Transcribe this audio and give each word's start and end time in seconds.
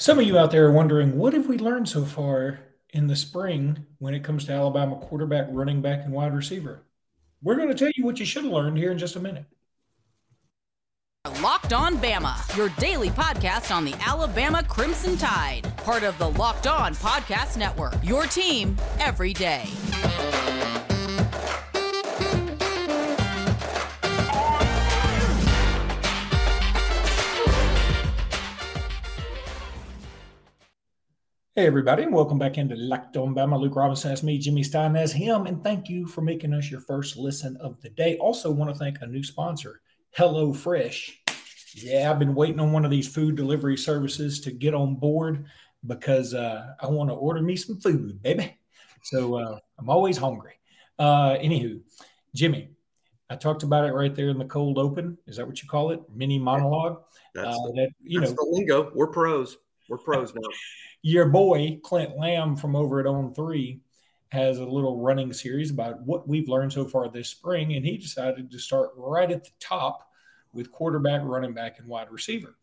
Some 0.00 0.20
of 0.20 0.26
you 0.26 0.38
out 0.38 0.52
there 0.52 0.66
are 0.66 0.72
wondering, 0.72 1.18
what 1.18 1.32
have 1.32 1.48
we 1.48 1.58
learned 1.58 1.88
so 1.88 2.04
far 2.04 2.60
in 2.90 3.08
the 3.08 3.16
spring 3.16 3.84
when 3.98 4.14
it 4.14 4.22
comes 4.22 4.44
to 4.44 4.52
Alabama 4.52 4.94
quarterback, 4.94 5.48
running 5.50 5.82
back, 5.82 6.04
and 6.04 6.12
wide 6.12 6.32
receiver? 6.32 6.84
We're 7.42 7.56
going 7.56 7.68
to 7.68 7.74
tell 7.74 7.90
you 7.96 8.04
what 8.04 8.20
you 8.20 8.24
should 8.24 8.44
have 8.44 8.52
learned 8.52 8.78
here 8.78 8.92
in 8.92 8.98
just 8.98 9.16
a 9.16 9.20
minute. 9.20 9.46
Locked 11.42 11.72
On 11.72 11.96
Bama, 11.96 12.56
your 12.56 12.68
daily 12.78 13.10
podcast 13.10 13.74
on 13.74 13.84
the 13.84 13.94
Alabama 13.94 14.62
Crimson 14.62 15.18
Tide, 15.18 15.76
part 15.78 16.04
of 16.04 16.16
the 16.18 16.30
Locked 16.30 16.68
On 16.68 16.94
Podcast 16.94 17.56
Network. 17.56 17.94
Your 18.04 18.24
team 18.24 18.76
every 19.00 19.32
day. 19.32 19.64
Hey, 31.58 31.66
everybody, 31.66 32.04
and 32.04 32.14
welcome 32.14 32.38
back 32.38 32.56
into 32.56 32.76
Locked 32.76 33.16
On 33.16 33.34
Bama. 33.34 33.58
Luke 33.58 33.74
Robinson, 33.74 34.10
that's 34.10 34.22
me, 34.22 34.38
Jimmy 34.38 34.62
Stein, 34.62 34.94
as 34.94 35.10
him, 35.10 35.46
and 35.46 35.60
thank 35.60 35.88
you 35.88 36.06
for 36.06 36.20
making 36.20 36.54
us 36.54 36.70
your 36.70 36.78
first 36.78 37.16
listen 37.16 37.56
of 37.56 37.80
the 37.80 37.88
day. 37.88 38.16
Also, 38.18 38.48
want 38.48 38.72
to 38.72 38.78
thank 38.78 38.98
a 39.00 39.08
new 39.08 39.24
sponsor, 39.24 39.80
Hello 40.12 40.52
Fresh. 40.52 41.20
Yeah, 41.74 42.12
I've 42.12 42.20
been 42.20 42.36
waiting 42.36 42.60
on 42.60 42.70
one 42.70 42.84
of 42.84 42.92
these 42.92 43.12
food 43.12 43.34
delivery 43.34 43.76
services 43.76 44.40
to 44.42 44.52
get 44.52 44.72
on 44.72 44.94
board 44.94 45.46
because 45.84 46.32
uh, 46.32 46.74
I 46.78 46.86
want 46.86 47.10
to 47.10 47.14
order 47.14 47.42
me 47.42 47.56
some 47.56 47.80
food, 47.80 48.22
baby. 48.22 48.56
So 49.02 49.34
uh, 49.34 49.58
I'm 49.80 49.90
always 49.90 50.16
hungry. 50.16 50.60
Uh, 50.96 51.38
anywho, 51.38 51.80
Jimmy, 52.36 52.68
I 53.30 53.34
talked 53.34 53.64
about 53.64 53.84
it 53.84 53.94
right 53.94 54.14
there 54.14 54.28
in 54.28 54.38
the 54.38 54.44
cold 54.44 54.78
open. 54.78 55.18
Is 55.26 55.38
that 55.38 55.48
what 55.48 55.60
you 55.60 55.68
call 55.68 55.90
it? 55.90 56.02
Mini 56.14 56.38
monologue. 56.38 57.02
That's, 57.34 57.48
uh, 57.48 57.66
the, 57.66 57.72
that, 57.72 57.88
you 58.00 58.20
that's 58.20 58.30
know, 58.30 58.36
the 58.38 58.48
lingo. 58.48 58.92
We're 58.94 59.08
pros. 59.08 59.56
We're 59.88 59.98
pros 59.98 60.34
now 60.34 60.48
your 61.02 61.26
boy 61.26 61.78
Clint 61.82 62.16
Lamb 62.16 62.56
from 62.56 62.76
over 62.76 63.00
at 63.00 63.06
On 63.06 63.32
Three 63.34 63.80
has 64.30 64.58
a 64.58 64.64
little 64.64 65.00
running 65.00 65.32
series 65.32 65.70
about 65.70 66.02
what 66.02 66.28
we've 66.28 66.48
learned 66.48 66.72
so 66.72 66.84
far 66.84 67.08
this 67.08 67.30
spring, 67.30 67.74
and 67.74 67.84
he 67.84 67.96
decided 67.96 68.50
to 68.50 68.58
start 68.58 68.90
right 68.96 69.30
at 69.30 69.44
the 69.44 69.50
top 69.58 70.10
with 70.52 70.70
quarterback, 70.70 71.22
running 71.24 71.54
back, 71.54 71.78
and 71.78 71.88
wide 71.88 72.10
receiver. 72.10 72.56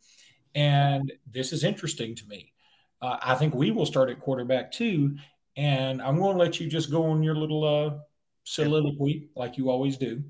And 0.54 1.12
this 1.32 1.52
is 1.52 1.64
interesting 1.64 2.14
to 2.16 2.28
me. 2.28 2.54
Uh, 3.02 3.18
I 3.22 3.36
think 3.36 3.56
we 3.56 3.72
will 3.72 3.86
start 3.86 4.10
at 4.10 4.20
quarterback 4.20 4.72
too, 4.72 5.18
and 5.58 6.02
I'm 6.02 6.18
going 6.20 6.38
to 6.38 6.44
let 6.44 6.60
you 6.60 6.70
just 6.70 6.92
go 6.92 7.06
on 7.06 7.24
your 7.24 7.36
little 7.36 7.64
uh, 7.64 7.98
soliloquy 8.44 9.30
like 9.36 9.58
you 9.58 9.70
always 9.70 9.98
do. 9.98 10.24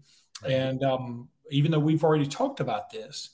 And 0.47 0.83
um, 0.83 1.29
even 1.51 1.71
though 1.71 1.79
we've 1.79 2.03
already 2.03 2.27
talked 2.27 2.59
about 2.59 2.91
this, 2.91 3.31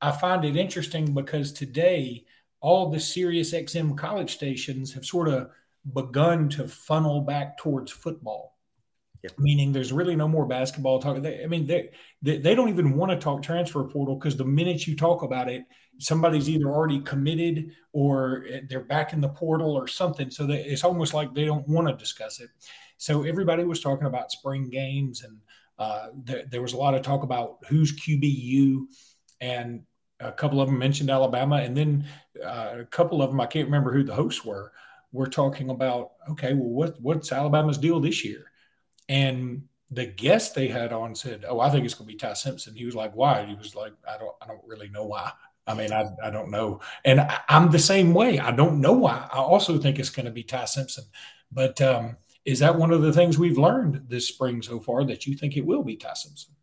I 0.00 0.12
find 0.12 0.44
it 0.44 0.56
interesting 0.56 1.12
because 1.12 1.52
today 1.52 2.24
all 2.60 2.90
the 2.90 3.00
Sirius 3.00 3.52
XM 3.52 3.96
college 3.96 4.34
stations 4.34 4.92
have 4.92 5.04
sort 5.04 5.28
of 5.28 5.50
begun 5.94 6.48
to 6.50 6.68
funnel 6.68 7.22
back 7.22 7.58
towards 7.58 7.90
football. 7.90 8.56
Yeah. 9.22 9.30
Meaning 9.38 9.72
there's 9.72 9.92
really 9.92 10.16
no 10.16 10.28
more 10.28 10.46
basketball 10.46 10.98
talk. 10.98 11.20
They, 11.22 11.42
I 11.42 11.46
mean, 11.46 11.66
they, 11.66 11.90
they, 12.22 12.38
they 12.38 12.54
don't 12.54 12.70
even 12.70 12.96
want 12.96 13.12
to 13.12 13.18
talk 13.18 13.42
transfer 13.42 13.84
portal 13.84 14.16
because 14.16 14.36
the 14.36 14.44
minute 14.44 14.86
you 14.86 14.96
talk 14.96 15.22
about 15.22 15.50
it, 15.50 15.64
somebody's 15.98 16.48
either 16.48 16.66
already 16.66 17.00
committed 17.00 17.72
or 17.92 18.46
they're 18.68 18.80
back 18.80 19.12
in 19.12 19.20
the 19.20 19.28
portal 19.28 19.72
or 19.72 19.86
something. 19.86 20.30
So 20.30 20.46
they, 20.46 20.64
it's 20.64 20.84
almost 20.84 21.12
like 21.12 21.34
they 21.34 21.44
don't 21.44 21.68
want 21.68 21.86
to 21.88 21.94
discuss 21.96 22.40
it. 22.40 22.48
So 22.96 23.22
everybody 23.22 23.64
was 23.64 23.80
talking 23.80 24.06
about 24.06 24.30
spring 24.30 24.68
games, 24.68 25.22
and 25.22 25.38
uh, 25.78 26.08
th- 26.26 26.46
there 26.50 26.62
was 26.62 26.74
a 26.74 26.76
lot 26.76 26.94
of 26.94 27.00
talk 27.00 27.22
about 27.22 27.58
who's 27.68 27.98
QBU, 27.98 28.84
and 29.40 29.82
a 30.20 30.32
couple 30.32 30.60
of 30.60 30.68
them 30.68 30.78
mentioned 30.78 31.10
Alabama, 31.10 31.56
and 31.56 31.76
then 31.76 32.06
uh, 32.44 32.76
a 32.80 32.84
couple 32.84 33.22
of 33.22 33.30
them 33.30 33.40
I 33.40 33.46
can't 33.46 33.66
remember 33.66 33.92
who 33.92 34.04
the 34.04 34.14
hosts 34.14 34.44
were. 34.44 34.72
Were 35.12 35.26
talking 35.26 35.70
about 35.70 36.12
okay, 36.30 36.54
well, 36.54 36.68
what 36.68 37.00
what's 37.00 37.32
Alabama's 37.32 37.78
deal 37.78 37.98
this 37.98 38.24
year? 38.24 38.52
And 39.08 39.64
the 39.90 40.06
guest 40.06 40.54
they 40.54 40.68
had 40.68 40.92
on 40.92 41.14
said, 41.14 41.44
"Oh, 41.48 41.58
I 41.58 41.70
think 41.70 41.84
it's 41.84 41.94
going 41.94 42.08
to 42.08 42.12
be 42.12 42.18
Ty 42.18 42.34
Simpson." 42.34 42.76
He 42.76 42.84
was 42.84 42.94
like, 42.94 43.14
"Why?" 43.14 43.44
He 43.44 43.54
was 43.54 43.74
like, 43.74 43.92
"I 44.08 44.16
don't, 44.18 44.34
I 44.40 44.46
don't 44.46 44.64
really 44.64 44.88
know 44.88 45.06
why. 45.06 45.32
I 45.66 45.74
mean, 45.74 45.92
I, 45.92 46.06
I 46.22 46.30
don't 46.30 46.50
know." 46.50 46.80
And 47.04 47.20
I, 47.20 47.40
am 47.48 47.70
the 47.70 47.78
same 47.78 48.14
way. 48.14 48.38
I 48.38 48.52
don't 48.52 48.80
know 48.80 48.92
why. 48.92 49.28
I 49.32 49.38
also 49.38 49.78
think 49.78 49.98
it's 49.98 50.10
going 50.10 50.26
to 50.26 50.32
be 50.32 50.44
Ty 50.44 50.66
Simpson. 50.66 51.04
But 51.50 51.80
um, 51.82 52.16
is 52.44 52.60
that 52.60 52.76
one 52.76 52.92
of 52.92 53.02
the 53.02 53.12
things 53.12 53.36
we've 53.36 53.58
learned 53.58 54.04
this 54.08 54.28
spring 54.28 54.62
so 54.62 54.78
far 54.78 55.04
that 55.04 55.26
you 55.26 55.36
think 55.36 55.56
it 55.56 55.66
will 55.66 55.82
be 55.82 55.96
Ty 55.96 56.14
Simpson? 56.14 56.54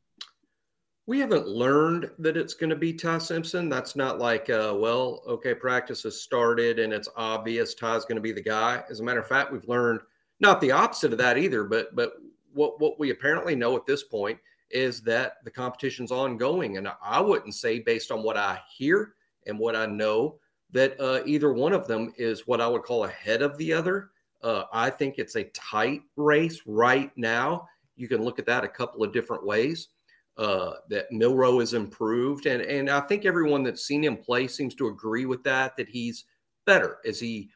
We 1.07 1.19
haven't 1.19 1.47
learned 1.47 2.11
that 2.19 2.35
it's 2.35 2.53
going 2.53 2.69
to 2.69 2.75
be 2.75 2.91
Ty 2.91 3.19
Simpson. 3.19 3.69
That's 3.69 3.95
not 3.95 4.19
like, 4.19 4.49
uh, 4.49 4.75
well, 4.77 5.23
okay, 5.25 5.53
practice 5.55 6.03
has 6.03 6.21
started 6.21 6.79
and 6.79 6.91
it's 6.91 7.07
obvious 7.15 7.73
Ty's 7.73 8.03
going 8.03 8.17
to 8.17 8.21
be 8.21 8.33
the 8.33 8.41
guy. 8.41 8.83
As 8.89 8.99
a 8.99 9.03
matter 9.03 9.21
of 9.21 9.27
fact, 9.27 9.53
we've 9.53 9.67
learned 9.69 10.01
not 10.41 10.59
the 10.59 10.71
opposite 10.71 11.13
of 11.13 11.17
that 11.19 11.37
either. 11.37 11.63
But 11.63 11.95
but 11.95 12.13
what 12.53 12.79
what 12.81 12.99
we 12.99 13.11
apparently 13.11 13.55
know 13.55 13.77
at 13.77 13.85
this 13.85 14.03
point 14.03 14.37
is 14.69 15.01
that 15.03 15.35
the 15.45 15.51
competition's 15.51 16.11
ongoing, 16.11 16.75
and 16.75 16.89
I 17.01 17.21
wouldn't 17.21 17.55
say 17.55 17.79
based 17.79 18.11
on 18.11 18.21
what 18.21 18.35
I 18.35 18.59
hear 18.69 19.13
and 19.45 19.57
what 19.57 19.77
I 19.77 19.85
know 19.85 20.39
that 20.71 20.99
uh, 20.99 21.21
either 21.25 21.53
one 21.53 21.71
of 21.71 21.87
them 21.87 22.13
is 22.17 22.47
what 22.47 22.59
I 22.59 22.67
would 22.67 22.83
call 22.83 23.05
ahead 23.05 23.41
of 23.41 23.57
the 23.57 23.71
other. 23.71 24.09
Uh, 24.43 24.63
I 24.73 24.89
think 24.89 25.15
it's 25.17 25.37
a 25.37 25.45
tight 25.45 26.01
race 26.17 26.61
right 26.65 27.11
now. 27.15 27.65
You 27.95 28.09
can 28.09 28.21
look 28.21 28.39
at 28.39 28.45
that 28.47 28.65
a 28.65 28.67
couple 28.67 29.05
of 29.05 29.13
different 29.13 29.45
ways 29.45 29.87
uh, 30.37 30.73
that 30.89 31.11
Milroe 31.11 31.59
has 31.59 31.73
improved, 31.73 32.45
and 32.45 32.61
and 32.61 32.89
I 32.89 32.99
think 33.01 33.25
everyone 33.25 33.63
that's 33.63 33.85
seen 33.85 34.03
him 34.03 34.17
play 34.17 34.47
seems 34.47 34.75
to 34.75 34.87
agree 34.87 35.25
with 35.25 35.43
that. 35.43 35.75
That 35.77 35.89
he's 35.89 36.25
better. 36.65 36.97
Is 37.03 37.19
he 37.19 37.49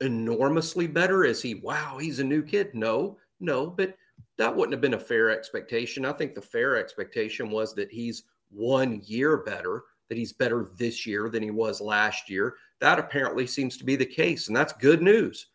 enormously 0.00 0.86
better? 0.86 1.24
Is 1.24 1.40
he 1.40 1.54
wow? 1.54 1.96
He's 1.98 2.18
a 2.18 2.24
new 2.24 2.42
kid? 2.42 2.74
No, 2.74 3.16
no, 3.40 3.68
but 3.68 3.96
that 4.36 4.54
wouldn't 4.54 4.72
have 4.72 4.82
been 4.82 4.94
a 4.94 4.98
fair 4.98 5.30
expectation. 5.30 6.04
I 6.04 6.12
think 6.12 6.34
the 6.34 6.42
fair 6.42 6.76
expectation 6.76 7.50
was 7.50 7.74
that 7.74 7.90
he's 7.90 8.24
one 8.50 9.00
year 9.04 9.38
better. 9.38 9.84
That 10.08 10.18
he's 10.18 10.32
better 10.32 10.68
this 10.76 11.06
year 11.06 11.28
than 11.30 11.42
he 11.42 11.50
was 11.50 11.80
last 11.80 12.30
year. 12.30 12.54
That 12.80 12.98
apparently 12.98 13.46
seems 13.46 13.76
to 13.78 13.84
be 13.84 13.96
the 13.96 14.06
case, 14.06 14.48
and 14.48 14.56
that's 14.56 14.72
good 14.74 15.02
news. 15.02 15.46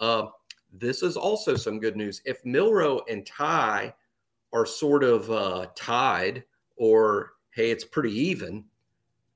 Uh, 0.00 0.26
this 0.72 1.02
is 1.02 1.16
also 1.16 1.54
some 1.54 1.78
good 1.78 1.96
news. 1.96 2.22
If 2.24 2.44
Milroe 2.44 3.02
and 3.08 3.26
Ty 3.26 3.92
are 4.52 4.66
sort 4.66 5.04
of 5.04 5.30
uh, 5.30 5.66
tied 5.74 6.44
or 6.76 7.32
hey, 7.52 7.70
it's 7.70 7.84
pretty 7.84 8.12
even, 8.12 8.64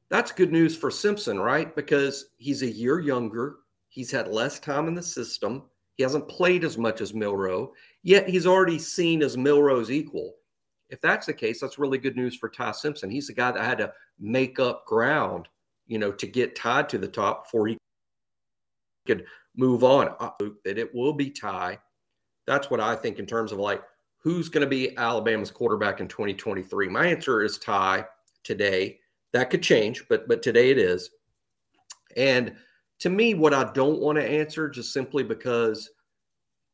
that's 0.09 0.33
good 0.33 0.53
news 0.53 0.77
for 0.77 0.91
Simpson, 0.91 1.39
right? 1.39 1.75
Because 1.75 2.27
he's 2.37 2.63
a 2.63 2.71
year 2.71 3.01
younger. 3.01 3.57
He's 3.89 4.11
had 4.11 4.29
less 4.29 4.61
time 4.61 4.87
in 4.89 4.95
the 4.95 5.03
system. 5.03 5.63
He 5.97 6.03
hasn't 6.03 6.29
played 6.29 6.65
as 6.65 6.77
much 6.79 7.01
as 7.01 7.15
Milroe, 7.15 7.73
yet 8.03 8.29
he's 8.29 8.47
already 8.47 8.79
seen 8.79 9.23
as 9.23 9.37
Milroe's 9.37 9.91
equal. 9.91 10.35
If 10.91 11.01
that's 11.01 11.27
the 11.27 11.33
case, 11.33 11.61
that's 11.61 11.79
really 11.79 11.99
good 11.99 12.17
news 12.17 12.37
for 12.37 12.49
Ty 12.49 12.73
Simpson. 12.73 13.11
He's 13.11 13.29
the 13.29 13.33
guy 13.33 13.53
that 13.53 13.65
had 13.65 13.79
to 13.79 13.93
make 14.19 14.61
up 14.61 14.87
ground, 14.87 15.49
you 15.87 15.99
know, 15.99 16.13
to 16.13 16.27
get 16.27 16.57
tied 16.57 16.89
to 16.91 16.99
the 16.99 17.09
top 17.09 17.45
before 17.45 17.67
he 17.69 17.79
could 19.07 19.25
move 19.57 19.85
on. 19.85 20.15
That 20.65 20.79
it 20.79 20.95
will 20.95 21.13
be 21.13 21.31
Ty. 21.31 21.79
That's 22.47 22.71
what 22.71 22.81
I 22.81 22.95
think 22.97 23.19
in 23.19 23.27
terms 23.27 23.53
of 23.53 23.59
like 23.59 23.83
who's 24.25 24.49
going 24.49 24.62
to 24.62 24.69
be 24.69 24.97
Alabama's 24.97 25.51
quarterback 25.51 26.01
in 26.01 26.09
2023? 26.09 26.89
My 26.89 27.07
answer 27.07 27.43
is 27.43 27.59
Ty 27.59 28.07
today. 28.43 28.99
That 29.33 29.51
could 29.51 29.62
change, 29.62 30.05
but 30.09 30.27
but 30.27 30.43
today 30.43 30.71
it 30.71 30.79
is. 30.79 31.11
And 32.17 32.57
to 33.01 33.11
me, 33.11 33.34
what 33.34 33.53
I 33.55 33.71
don't 33.73 34.01
want 34.01 34.17
to 34.17 34.29
answer, 34.29 34.69
just 34.69 34.93
simply 34.93 35.23
because 35.23 35.91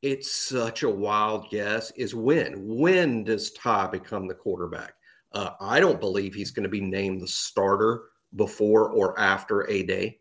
it's 0.02 0.30
such 0.32 0.82
a 0.82 0.90
wild 0.90 1.50
guess, 1.50 1.90
is 1.92 2.14
when. 2.14 2.54
When 2.56 3.24
does 3.24 3.50
Ty 3.52 3.88
become 3.88 4.28
the 4.28 4.34
quarterback? 4.34 4.94
Uh, 5.32 5.50
I 5.60 5.80
don't 5.80 6.00
believe 6.00 6.34
he's 6.34 6.50
going 6.50 6.64
to 6.64 6.70
be 6.70 6.80
named 6.80 7.20
the 7.20 7.28
starter 7.28 8.04
before 8.36 8.90
or 8.90 9.18
after 9.18 9.68
a 9.70 9.82
day. 9.82 10.18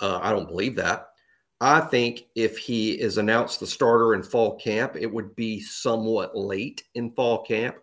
Uh, 0.00 0.20
I 0.22 0.32
don't 0.32 0.48
believe 0.48 0.74
that. 0.76 1.07
I 1.60 1.80
think 1.80 2.26
if 2.34 2.56
he 2.56 2.92
is 2.92 3.18
announced 3.18 3.58
the 3.58 3.66
starter 3.66 4.14
in 4.14 4.22
fall 4.22 4.56
camp, 4.56 4.94
it 4.96 5.12
would 5.12 5.34
be 5.34 5.60
somewhat 5.60 6.36
late 6.36 6.84
in 6.94 7.10
fall 7.10 7.44
camp. 7.44 7.76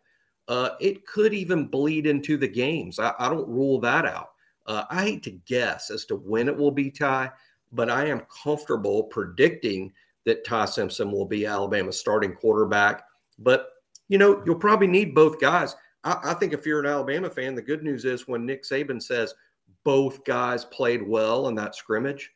Uh, 0.47 0.69
it 0.79 1.05
could 1.05 1.33
even 1.33 1.67
bleed 1.67 2.07
into 2.07 2.37
the 2.37 2.47
games. 2.47 2.99
I, 2.99 3.13
I 3.19 3.29
don't 3.29 3.49
rule 3.49 3.79
that 3.81 4.05
out. 4.05 4.29
Uh, 4.65 4.83
I 4.89 5.03
hate 5.03 5.23
to 5.23 5.31
guess 5.45 5.89
as 5.89 6.05
to 6.05 6.15
when 6.15 6.47
it 6.47 6.55
will 6.55 6.71
be 6.71 6.89
Ty, 6.89 7.31
but 7.71 7.89
I 7.89 8.05
am 8.07 8.25
comfortable 8.43 9.03
predicting 9.03 9.91
that 10.25 10.45
Ty 10.45 10.65
Simpson 10.65 11.11
will 11.11 11.25
be 11.25 11.45
Alabama's 11.45 11.99
starting 11.99 12.33
quarterback. 12.33 13.03
But, 13.37 13.69
you 14.07 14.17
know, 14.17 14.41
you'll 14.45 14.55
probably 14.55 14.87
need 14.87 15.13
both 15.13 15.39
guys. 15.39 15.75
I, 16.03 16.17
I 16.23 16.33
think 16.35 16.53
if 16.53 16.65
you're 16.65 16.79
an 16.79 16.85
Alabama 16.85 17.29
fan, 17.29 17.55
the 17.55 17.61
good 17.61 17.83
news 17.83 18.05
is 18.05 18.27
when 18.27 18.45
Nick 18.45 18.63
Saban 18.63 19.01
says 19.01 19.35
both 19.83 20.23
guys 20.23 20.65
played 20.65 21.05
well 21.05 21.47
in 21.49 21.55
that 21.55 21.75
scrimmage, 21.75 22.31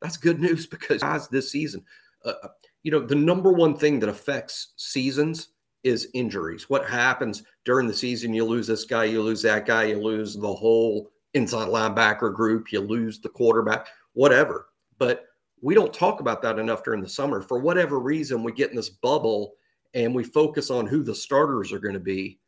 that's 0.00 0.16
good 0.16 0.40
news 0.40 0.66
because 0.66 1.02
guys, 1.02 1.28
this 1.28 1.50
season, 1.50 1.84
uh, 2.24 2.32
uh, 2.42 2.48
you 2.82 2.90
know, 2.90 3.00
the 3.00 3.14
number 3.14 3.52
one 3.52 3.76
thing 3.76 3.98
that 4.00 4.08
affects 4.08 4.72
seasons 4.76 5.48
is 5.84 6.08
injuries. 6.14 6.68
What 6.68 6.88
happens 6.88 7.42
during 7.64 7.86
the 7.86 7.94
season? 7.94 8.34
You 8.34 8.44
lose 8.44 8.66
this 8.66 8.84
guy, 8.84 9.04
you 9.04 9.22
lose 9.22 9.42
that 9.42 9.66
guy, 9.66 9.84
you 9.84 10.00
lose 10.00 10.34
the 10.34 10.52
whole 10.52 11.10
inside 11.34 11.68
linebacker 11.68 12.34
group, 12.34 12.72
you 12.72 12.80
lose 12.80 13.20
the 13.20 13.28
quarterback, 13.28 13.86
whatever. 14.14 14.68
But 14.98 15.26
we 15.62 15.74
don't 15.74 15.92
talk 15.92 16.20
about 16.20 16.42
that 16.42 16.58
enough 16.58 16.82
during 16.82 17.02
the 17.02 17.08
summer. 17.08 17.40
For 17.40 17.58
whatever 17.58 17.98
reason, 17.98 18.42
we 18.42 18.52
get 18.52 18.70
in 18.70 18.76
this 18.76 18.90
bubble 18.90 19.54
and 19.94 20.14
we 20.14 20.24
focus 20.24 20.70
on 20.70 20.86
who 20.86 21.02
the 21.02 21.14
starters 21.14 21.72
are 21.72 21.78
going 21.78 21.94
to 21.94 22.00
be 22.00 22.38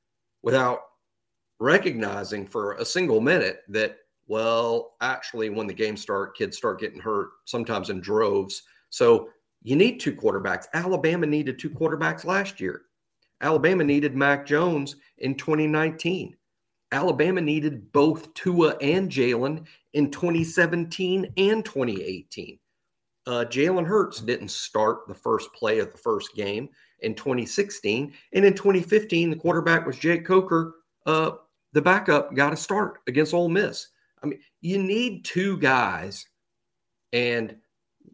without 0.43 0.81
recognizing 1.61 2.47
for 2.47 2.75
a 2.75 2.85
single 2.85 3.21
minute 3.21 3.63
that 3.69 3.99
well 4.29 4.95
actually 5.01 5.51
when 5.51 5.67
the 5.67 5.75
game 5.75 5.97
start 5.97 6.37
kids 6.37 6.57
start 6.57 6.81
getting 6.81 7.01
hurt 7.01 7.31
sometimes 7.45 7.91
in 7.91 8.01
droves. 8.01 8.63
So 8.91 9.31
you 9.63 9.75
need 9.75 9.99
two 9.99 10.15
quarterbacks. 10.15 10.67
Alabama 10.73 11.27
needed 11.27 11.59
two 11.59 11.71
quarterbacks 11.71 12.25
last 12.25 12.61
year. 12.61 12.83
Alabama 13.41 13.85
needed 13.85 14.15
mac 14.15 14.47
jones 14.47 14.97
in 15.19 15.35
2019 15.35 16.37
alabama 16.93 17.41
needed 17.41 17.93
both 17.93 18.33
tua 18.33 18.75
and 18.81 19.11
jalen 19.11 19.65
in 19.93 20.11
2017 20.11 21.31
and 21.37 21.65
2018 21.65 22.59
uh, 23.27 23.45
jalen 23.45 23.87
hurts 23.87 24.21
didn't 24.21 24.51
start 24.51 25.07
the 25.07 25.15
first 25.15 25.53
play 25.53 25.81
of 25.81 25.93
the 25.93 25.99
first 25.99 26.35
game 26.35 26.67
in 27.01 27.15
2016 27.15 28.13
and 28.33 28.45
in 28.45 28.55
2015 28.55 29.31
the 29.31 29.37
quarterback 29.37 29.87
was 29.87 29.99
jake 29.99 30.25
coker. 30.25 30.77
Uh, 31.05 31.33
the 31.73 31.83
backup 31.83 32.35
got 32.35 32.55
a 32.55 32.57
start 32.57 33.01
against 33.07 33.35
Ole 33.35 33.51
Miss. 33.51 33.89
I 34.23 34.27
mean, 34.27 34.41
you 34.61 34.83
need 34.83 35.25
two 35.25 35.59
guys. 35.59 36.27
And 37.13 37.57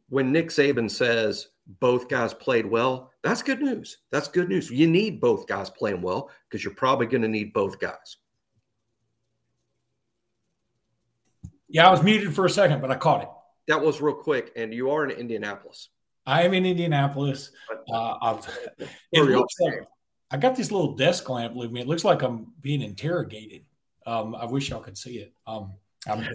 when 0.08 0.32
Nick 0.32 0.48
Saban 0.48 0.90
says 0.90 1.48
both 1.80 2.08
guys 2.08 2.34
played 2.34 2.66
well, 2.66 3.10
that's 3.22 3.42
good 3.42 3.60
news. 3.60 3.98
That's 4.10 4.28
good 4.28 4.48
news. 4.48 4.70
You 4.70 4.86
need 4.86 5.20
both 5.20 5.46
guys 5.46 5.70
playing 5.70 6.02
well 6.02 6.30
because 6.48 6.62
you're 6.64 6.74
probably 6.74 7.06
going 7.06 7.22
to 7.22 7.28
need 7.28 7.52
both 7.52 7.78
guys. 7.78 8.18
Yeah, 11.68 11.88
I 11.88 11.90
was 11.90 12.02
muted 12.02 12.34
for 12.34 12.44
a 12.44 12.50
second, 12.50 12.80
but 12.80 12.90
I 12.90 12.96
caught 12.96 13.22
it. 13.22 13.28
That 13.66 13.80
was 13.80 14.00
real 14.00 14.14
quick. 14.14 14.52
And 14.56 14.72
you 14.72 14.90
are 14.90 15.04
in 15.04 15.10
Indianapolis. 15.10 15.88
I 16.26 16.42
am 16.42 16.54
in 16.54 16.64
Indianapolis. 16.64 17.50
Uh, 17.92 18.40
it 19.12 19.22
looks 19.22 19.54
like 19.60 19.86
I 20.30 20.36
got 20.36 20.56
this 20.56 20.70
little 20.70 20.94
desk 20.94 21.28
lamp 21.28 21.54
with 21.54 21.70
me. 21.70 21.80
It 21.80 21.88
looks 21.88 22.04
like 22.04 22.22
I'm 22.22 22.52
being 22.60 22.82
interrogated. 22.82 23.64
Um, 24.06 24.34
I 24.34 24.44
wish 24.44 24.70
y'all 24.70 24.80
could 24.80 24.98
see 24.98 25.18
it. 25.18 25.32
Um, 25.46 25.74
I'm, 26.06 26.26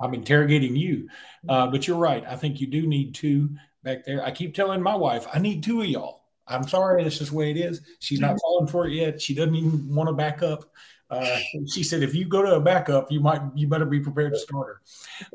I'm 0.00 0.14
interrogating 0.14 0.76
you, 0.76 1.08
uh, 1.48 1.66
but 1.66 1.86
you're 1.86 1.96
right. 1.96 2.24
I 2.26 2.36
think 2.36 2.60
you 2.60 2.66
do 2.66 2.86
need 2.86 3.14
two 3.14 3.50
back 3.82 4.04
there. 4.04 4.24
I 4.24 4.30
keep 4.30 4.54
telling 4.54 4.82
my 4.82 4.94
wife, 4.94 5.26
I 5.32 5.38
need 5.38 5.62
two 5.62 5.80
of 5.80 5.86
y'all. 5.86 6.22
I'm 6.48 6.68
sorry, 6.68 7.02
that's 7.02 7.18
just 7.18 7.30
the 7.32 7.36
way 7.36 7.50
it 7.50 7.56
is. 7.56 7.80
She's 7.98 8.20
not 8.20 8.38
falling 8.40 8.68
for 8.68 8.86
it 8.86 8.92
yet. 8.92 9.20
She 9.20 9.34
doesn't 9.34 9.54
even 9.54 9.94
want 9.94 10.08
to 10.08 10.12
back 10.12 10.42
up. 10.42 10.70
Uh, 11.10 11.38
she 11.72 11.82
said, 11.82 12.02
if 12.02 12.14
you 12.14 12.26
go 12.26 12.42
to 12.42 12.54
a 12.54 12.60
backup, 12.60 13.10
you 13.10 13.20
might, 13.20 13.40
you 13.54 13.68
better 13.68 13.84
be 13.84 14.00
prepared 14.00 14.32
to 14.32 14.38
start 14.38 14.66
her. 14.66 14.80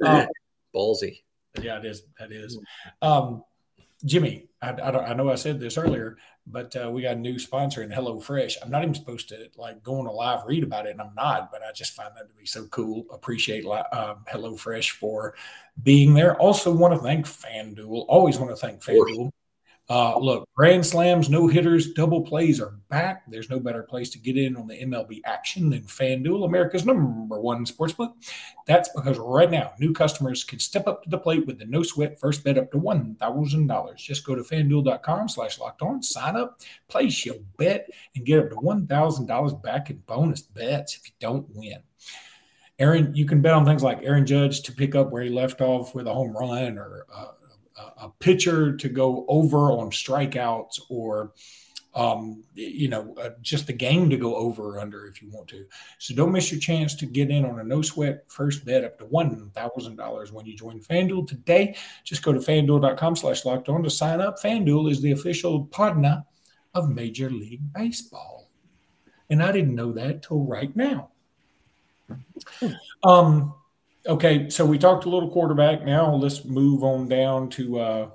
Um, 0.05 0.27
Ballsy. 0.73 1.21
Yeah, 1.61 1.79
it 1.79 1.85
is. 1.85 2.03
That 2.17 2.31
is. 2.31 2.57
Um, 3.01 3.43
Jimmy, 4.05 4.47
I, 4.61 4.71
I, 4.71 5.11
I, 5.11 5.13
know 5.13 5.29
I 5.29 5.35
said 5.35 5.59
this 5.59 5.77
earlier, 5.77 6.17
but 6.47 6.75
uh, 6.75 6.89
we 6.91 7.03
got 7.03 7.17
a 7.17 7.19
new 7.19 7.37
sponsor 7.37 7.83
in 7.83 7.89
HelloFresh. 7.89 8.55
I'm 8.61 8.71
not 8.71 8.83
even 8.83 8.95
supposed 8.95 9.29
to 9.29 9.49
like 9.57 9.83
go 9.83 9.99
on 9.99 10.07
a 10.07 10.11
live 10.11 10.45
read 10.45 10.63
about 10.63 10.87
it, 10.87 10.91
and 10.91 11.01
I'm 11.01 11.13
not, 11.15 11.51
but 11.51 11.61
I 11.61 11.71
just 11.71 11.93
find 11.93 12.09
that 12.15 12.27
to 12.27 12.35
be 12.35 12.45
so 12.45 12.65
cool. 12.67 13.05
Appreciate 13.11 13.65
uh, 13.65 14.15
HelloFresh 14.31 14.91
for 14.91 15.35
being 15.83 16.13
there. 16.13 16.35
Also, 16.37 16.73
want 16.73 16.93
to 16.93 16.99
thank 16.99 17.25
FanDuel. 17.25 18.05
Always 18.07 18.39
want 18.39 18.51
to 18.51 18.55
thank 18.55 18.81
FanDuel 18.81 19.31
uh, 19.91 20.17
look, 20.17 20.47
grand 20.55 20.85
slams, 20.85 21.29
no 21.29 21.47
hitters, 21.47 21.91
double 21.91 22.21
plays 22.21 22.61
are 22.61 22.79
back. 22.87 23.23
There's 23.27 23.49
no 23.49 23.59
better 23.59 23.83
place 23.83 24.09
to 24.11 24.19
get 24.19 24.37
in 24.37 24.55
on 24.55 24.65
the 24.65 24.81
MLB 24.81 25.19
action 25.25 25.69
than 25.69 25.81
FanDuel, 25.81 26.45
America's 26.45 26.85
number 26.85 27.41
one 27.41 27.65
sportsbook. 27.65 28.13
That's 28.65 28.87
because 28.95 29.19
right 29.19 29.51
now, 29.51 29.73
new 29.79 29.91
customers 29.91 30.45
can 30.45 30.59
step 30.59 30.87
up 30.87 31.03
to 31.03 31.09
the 31.09 31.17
plate 31.17 31.45
with 31.45 31.59
the 31.59 31.65
no 31.65 31.83
sweat 31.83 32.17
first 32.21 32.41
bet 32.41 32.57
up 32.57 32.71
to 32.71 32.77
$1,000. 32.77 33.95
Just 33.97 34.25
go 34.25 34.33
to 34.33 34.43
fanduel.com 34.43 35.27
slash 35.27 35.59
locked 35.59 35.81
on, 35.81 36.01
sign 36.01 36.37
up, 36.37 36.61
place 36.87 37.25
your 37.25 37.35
bet, 37.57 37.89
and 38.15 38.25
get 38.25 38.39
up 38.39 38.49
to 38.51 38.55
$1,000 38.55 39.61
back 39.61 39.89
in 39.89 39.97
bonus 40.05 40.41
bets 40.41 40.95
if 40.95 41.05
you 41.05 41.13
don't 41.19 41.47
win. 41.53 41.83
Aaron, 42.79 43.13
you 43.13 43.25
can 43.25 43.41
bet 43.41 43.55
on 43.55 43.65
things 43.65 43.83
like 43.83 43.99
Aaron 44.03 44.25
Judge 44.25 44.61
to 44.61 44.71
pick 44.71 44.95
up 44.95 45.11
where 45.11 45.21
he 45.21 45.29
left 45.29 45.59
off 45.59 45.93
with 45.93 46.07
a 46.07 46.13
home 46.13 46.31
run 46.31 46.77
or 46.77 47.05
uh, 47.13 47.31
a 47.97 48.09
pitcher 48.19 48.75
to 48.77 48.89
go 48.89 49.25
over 49.27 49.71
on 49.71 49.91
strikeouts 49.91 50.81
or 50.89 51.33
um, 51.93 52.43
you 52.53 52.87
know, 52.87 53.13
uh, 53.21 53.31
just 53.41 53.67
the 53.67 53.73
game 53.73 54.09
to 54.09 54.17
go 54.17 54.35
over 54.35 54.75
or 54.75 54.79
under 54.79 55.07
if 55.07 55.21
you 55.21 55.29
want 55.29 55.49
to. 55.49 55.65
So 55.99 56.15
don't 56.15 56.31
miss 56.31 56.51
your 56.51 56.59
chance 56.59 56.95
to 56.95 57.05
get 57.05 57.29
in 57.29 57.43
on 57.43 57.59
a 57.59 57.63
no 57.63 57.81
sweat 57.81 58.23
first 58.29 58.63
bet 58.63 58.85
up 58.85 58.97
to 58.99 59.05
$1,000 59.05 60.31
when 60.31 60.45
you 60.45 60.55
join 60.55 60.79
FanDuel 60.79 61.27
today. 61.27 61.75
Just 62.05 62.23
go 62.23 62.31
to 62.31 62.39
fanduel.com 62.39 63.17
slash 63.17 63.43
locked 63.43 63.67
on 63.67 63.83
to 63.83 63.89
sign 63.89 64.21
up. 64.21 64.39
FanDuel 64.41 64.89
is 64.89 65.01
the 65.01 65.11
official 65.11 65.65
partner 65.65 66.23
of 66.73 66.89
Major 66.89 67.29
League 67.29 67.73
Baseball. 67.73 68.49
And 69.29 69.43
I 69.43 69.51
didn't 69.51 69.75
know 69.75 69.91
that 69.93 70.23
till 70.23 70.45
right 70.45 70.73
now. 70.75 71.09
Um, 73.03 73.53
Okay, 74.07 74.49
so 74.49 74.65
we 74.65 74.79
talked 74.79 75.05
a 75.05 75.09
little 75.09 75.29
quarterback. 75.29 75.85
Now 75.85 76.15
let's 76.15 76.43
move 76.43 76.83
on 76.83 77.07
down 77.07 77.49
to 77.51 77.79
uh, 77.79 78.09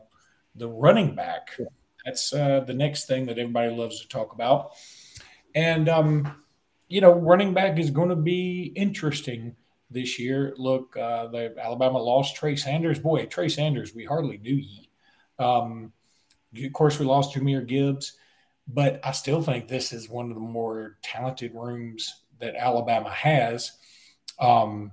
the 0.56 0.68
running 0.68 1.14
back. 1.14 1.56
That's 2.04 2.32
uh, 2.32 2.60
the 2.66 2.74
next 2.74 3.06
thing 3.06 3.26
that 3.26 3.38
everybody 3.38 3.72
loves 3.72 4.00
to 4.00 4.08
talk 4.08 4.32
about. 4.32 4.72
And, 5.54 5.88
um, 5.88 6.42
you 6.88 7.00
know, 7.00 7.12
running 7.12 7.54
back 7.54 7.78
is 7.78 7.90
going 7.90 8.08
to 8.08 8.16
be 8.16 8.72
interesting 8.74 9.54
this 9.88 10.18
year. 10.18 10.54
Look, 10.56 10.96
uh, 10.96 11.28
the 11.28 11.54
Alabama 11.56 11.98
lost 11.98 12.34
Trey 12.34 12.56
Sanders. 12.56 12.98
Boy, 12.98 13.26
Trey 13.26 13.48
Sanders, 13.48 13.94
we 13.94 14.04
hardly 14.04 14.38
knew 14.38 14.56
ye. 14.56 14.90
Um, 15.38 15.92
of 16.64 16.72
course, 16.72 16.98
we 16.98 17.06
lost 17.06 17.36
Jahmyr 17.36 17.64
Gibbs, 17.64 18.14
but 18.66 18.98
I 19.04 19.12
still 19.12 19.40
think 19.40 19.68
this 19.68 19.92
is 19.92 20.08
one 20.08 20.30
of 20.30 20.34
the 20.34 20.40
more 20.40 20.98
talented 21.02 21.52
rooms 21.54 22.22
that 22.40 22.56
Alabama 22.56 23.10
has. 23.10 23.70
Um, 24.40 24.90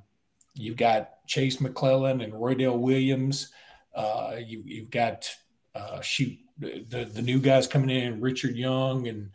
You've 0.55 0.77
got 0.77 1.25
Jase 1.27 1.59
McClellan 1.59 2.21
and 2.21 2.33
Roydell 2.33 2.79
Williams. 2.79 3.51
Uh, 3.95 4.35
you, 4.45 4.63
have 4.81 4.91
got 4.91 5.29
uh, 5.75 6.01
shoot 6.01 6.37
the 6.59 7.09
the 7.11 7.21
new 7.21 7.39
guys 7.39 7.67
coming 7.67 7.89
in, 7.89 8.21
Richard 8.21 8.55
Young, 8.55 9.07
and 9.07 9.29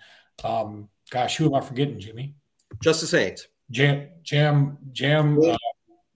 um, 0.44 0.88
gosh, 1.10 1.36
who 1.36 1.46
am 1.46 1.54
I 1.54 1.60
forgetting, 1.60 2.00
Jimmy? 2.00 2.34
Justice 2.82 3.10
Haynes. 3.10 3.48
Jam, 3.70 4.08
Jam, 4.22 4.78
Jam, 4.92 5.38
uh, 5.42 5.56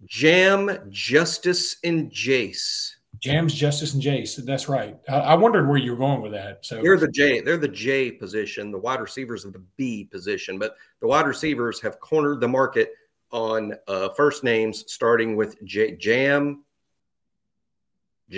Jam, 0.06 0.70
Justice, 0.88 1.76
and 1.84 2.10
Jase. 2.10 2.96
Jams, 3.18 3.54
Justice, 3.54 3.92
and 3.92 4.02
Jase. 4.02 4.36
That's 4.36 4.68
right. 4.68 4.96
I, 5.08 5.14
I, 5.14 5.34
wondered 5.34 5.68
where 5.68 5.76
you 5.76 5.92
were 5.92 5.98
going 5.98 6.22
with 6.22 6.32
that. 6.32 6.64
So 6.64 6.80
they're 6.82 6.96
the 6.96 7.10
J. 7.10 7.40
They're 7.40 7.56
the 7.56 7.68
J 7.68 8.10
position. 8.10 8.72
The 8.72 8.78
wide 8.78 9.00
receivers 9.00 9.44
of 9.44 9.52
the 9.52 9.62
B 9.76 10.08
position, 10.10 10.58
but 10.58 10.76
the 11.00 11.06
wide 11.06 11.26
receivers 11.26 11.80
have 11.82 12.00
cornered 12.00 12.40
the 12.40 12.48
market 12.48 12.90
on 13.32 13.74
uh, 13.88 14.10
first 14.10 14.44
names 14.44 14.84
starting 14.86 15.36
with 15.36 15.62
J- 15.64 15.96
Jam, 15.96 16.64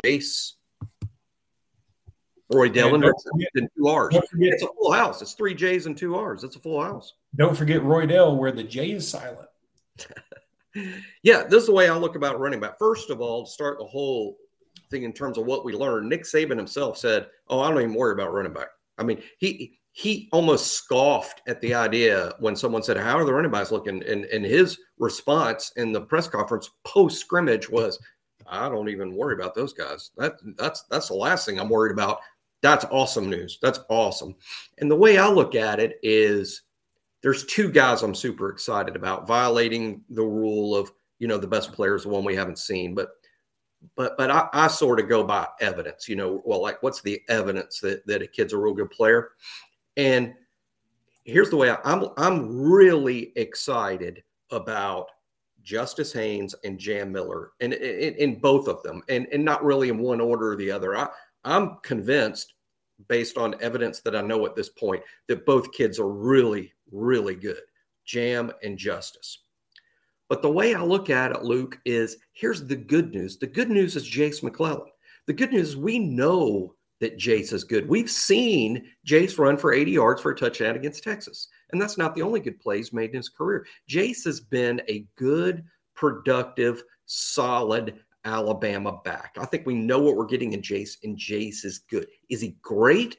Jase, 0.04 0.54
Roy 2.52 2.68
Dillon, 2.68 3.02
and 3.54 3.68
two 3.76 3.88
R's. 3.88 4.16
It's 4.38 4.62
a 4.62 4.68
full 4.80 4.92
house. 4.92 5.20
It's 5.22 5.34
three 5.34 5.54
J's 5.54 5.86
and 5.86 5.96
two 5.96 6.16
R's. 6.16 6.44
It's 6.44 6.56
a 6.56 6.60
full 6.60 6.82
house. 6.82 7.14
Don't 7.36 7.56
forget 7.56 7.82
Roydell, 7.82 8.36
where 8.36 8.52
the 8.52 8.62
J 8.62 8.92
is 8.92 9.08
silent. 9.08 9.48
yeah, 11.22 11.44
this 11.44 11.62
is 11.62 11.66
the 11.66 11.74
way 11.74 11.88
I 11.88 11.96
look 11.96 12.16
about 12.16 12.40
running 12.40 12.60
back. 12.60 12.78
First 12.78 13.10
of 13.10 13.20
all, 13.20 13.44
to 13.44 13.50
start 13.50 13.78
the 13.78 13.84
whole 13.84 14.36
thing 14.90 15.02
in 15.02 15.12
terms 15.12 15.38
of 15.38 15.46
what 15.46 15.64
we 15.64 15.72
learned. 15.72 16.08
Nick 16.08 16.22
Saban 16.22 16.56
himself 16.56 16.98
said, 16.98 17.26
"Oh, 17.48 17.60
I 17.60 17.70
don't 17.70 17.80
even 17.80 17.94
worry 17.94 18.12
about 18.12 18.32
running 18.32 18.52
back." 18.52 18.68
I 18.98 19.02
mean, 19.02 19.22
he 19.38 19.78
he 19.96 20.28
almost 20.32 20.72
scoffed 20.72 21.40
at 21.46 21.60
the 21.60 21.72
idea 21.72 22.32
when 22.40 22.56
someone 22.56 22.82
said, 22.82 22.96
How 22.96 23.16
are 23.16 23.24
the 23.24 23.32
running 23.32 23.52
backs 23.52 23.70
looking? 23.70 24.02
And, 24.02 24.24
and 24.24 24.44
his 24.44 24.76
response 24.98 25.70
in 25.76 25.92
the 25.92 26.00
press 26.00 26.26
conference 26.26 26.68
post 26.82 27.20
scrimmage 27.20 27.70
was, 27.70 28.00
I 28.44 28.68
don't 28.68 28.88
even 28.88 29.14
worry 29.14 29.34
about 29.34 29.54
those 29.54 29.72
guys. 29.72 30.10
That 30.16 30.34
that's 30.56 30.82
that's 30.90 31.08
the 31.08 31.14
last 31.14 31.46
thing 31.46 31.60
I'm 31.60 31.68
worried 31.68 31.92
about. 31.92 32.18
That's 32.60 32.84
awesome 32.86 33.30
news. 33.30 33.60
That's 33.62 33.78
awesome. 33.88 34.34
And 34.78 34.90
the 34.90 34.96
way 34.96 35.16
I 35.16 35.28
look 35.28 35.54
at 35.54 35.78
it 35.78 36.00
is 36.02 36.62
there's 37.22 37.46
two 37.46 37.70
guys 37.70 38.02
I'm 38.02 38.16
super 38.16 38.50
excited 38.50 38.96
about 38.96 39.28
violating 39.28 40.02
the 40.10 40.24
rule 40.24 40.74
of, 40.74 40.90
you 41.20 41.28
know, 41.28 41.38
the 41.38 41.46
best 41.46 41.72
player 41.72 41.94
is 41.94 42.02
the 42.02 42.08
one 42.08 42.24
we 42.24 42.34
haven't 42.34 42.58
seen. 42.58 42.96
But 42.96 43.10
but 43.94 44.16
but 44.16 44.32
I, 44.32 44.48
I 44.52 44.66
sort 44.66 44.98
of 44.98 45.08
go 45.08 45.22
by 45.22 45.46
evidence, 45.60 46.08
you 46.08 46.16
know, 46.16 46.42
well, 46.44 46.60
like 46.60 46.82
what's 46.82 47.00
the 47.00 47.20
evidence 47.28 47.78
that 47.78 48.04
that 48.08 48.22
a 48.22 48.26
kid's 48.26 48.54
a 48.54 48.58
real 48.58 48.74
good 48.74 48.90
player? 48.90 49.30
And 49.96 50.34
here's 51.24 51.50
the 51.50 51.56
way 51.56 51.70
I, 51.70 51.78
I'm, 51.84 52.08
I'm 52.16 52.60
really 52.60 53.32
excited 53.36 54.22
about 54.50 55.08
Justice 55.62 56.12
Haynes 56.12 56.54
and 56.64 56.78
Jam 56.78 57.10
Miller, 57.10 57.52
and 57.60 57.72
in, 57.72 58.14
in, 58.14 58.34
both 58.38 58.68
of 58.68 58.82
them, 58.82 59.02
and 59.08 59.26
and 59.32 59.44
not 59.44 59.64
really 59.64 59.88
in 59.88 59.98
one 59.98 60.20
order 60.20 60.52
or 60.52 60.56
the 60.56 60.70
other. 60.70 60.94
I 60.94 61.08
I'm 61.44 61.78
convinced, 61.82 62.52
based 63.08 63.38
on 63.38 63.60
evidence 63.62 64.00
that 64.00 64.14
I 64.14 64.20
know 64.20 64.44
at 64.44 64.54
this 64.54 64.68
point, 64.68 65.02
that 65.26 65.46
both 65.46 65.72
kids 65.72 65.98
are 65.98 66.08
really 66.08 66.72
really 66.92 67.34
good, 67.34 67.62
Jam 68.04 68.52
and 68.62 68.76
Justice. 68.76 69.38
But 70.28 70.42
the 70.42 70.50
way 70.50 70.74
I 70.74 70.82
look 70.82 71.10
at 71.10 71.32
it, 71.32 71.42
Luke, 71.42 71.78
is 71.84 72.18
here's 72.32 72.64
the 72.64 72.76
good 72.76 73.12
news. 73.12 73.38
The 73.38 73.46
good 73.46 73.70
news 73.70 73.96
is 73.96 74.04
Jase 74.04 74.42
McClellan. 74.42 74.90
The 75.26 75.32
good 75.32 75.52
news 75.52 75.70
is 75.70 75.76
we 75.76 75.98
know 75.98 76.74
that 77.00 77.18
Jase 77.18 77.52
is 77.52 77.64
good. 77.64 77.88
We've 77.88 78.10
seen 78.10 78.84
Jase 79.04 79.38
run 79.38 79.56
for 79.56 79.72
80 79.72 79.90
yards 79.90 80.22
for 80.22 80.30
a 80.30 80.36
touchdown 80.36 80.76
against 80.76 81.02
Texas. 81.02 81.48
And 81.72 81.80
that's 81.80 81.98
not 81.98 82.14
the 82.14 82.22
only 82.22 82.40
good 82.40 82.60
plays 82.60 82.92
made 82.92 83.10
in 83.10 83.16
his 83.16 83.28
career. 83.28 83.66
Jase 83.88 84.24
has 84.24 84.40
been 84.40 84.80
a 84.88 85.06
good, 85.16 85.64
productive, 85.94 86.82
solid 87.06 88.00
Alabama 88.24 89.00
back. 89.04 89.36
I 89.38 89.44
think 89.44 89.66
we 89.66 89.74
know 89.74 89.98
what 89.98 90.16
we're 90.16 90.24
getting 90.24 90.52
in 90.52 90.62
Jase, 90.62 90.98
and 91.04 91.16
Jase 91.16 91.64
is 91.64 91.80
good. 91.90 92.06
Is 92.30 92.40
he 92.40 92.56
great? 92.62 93.18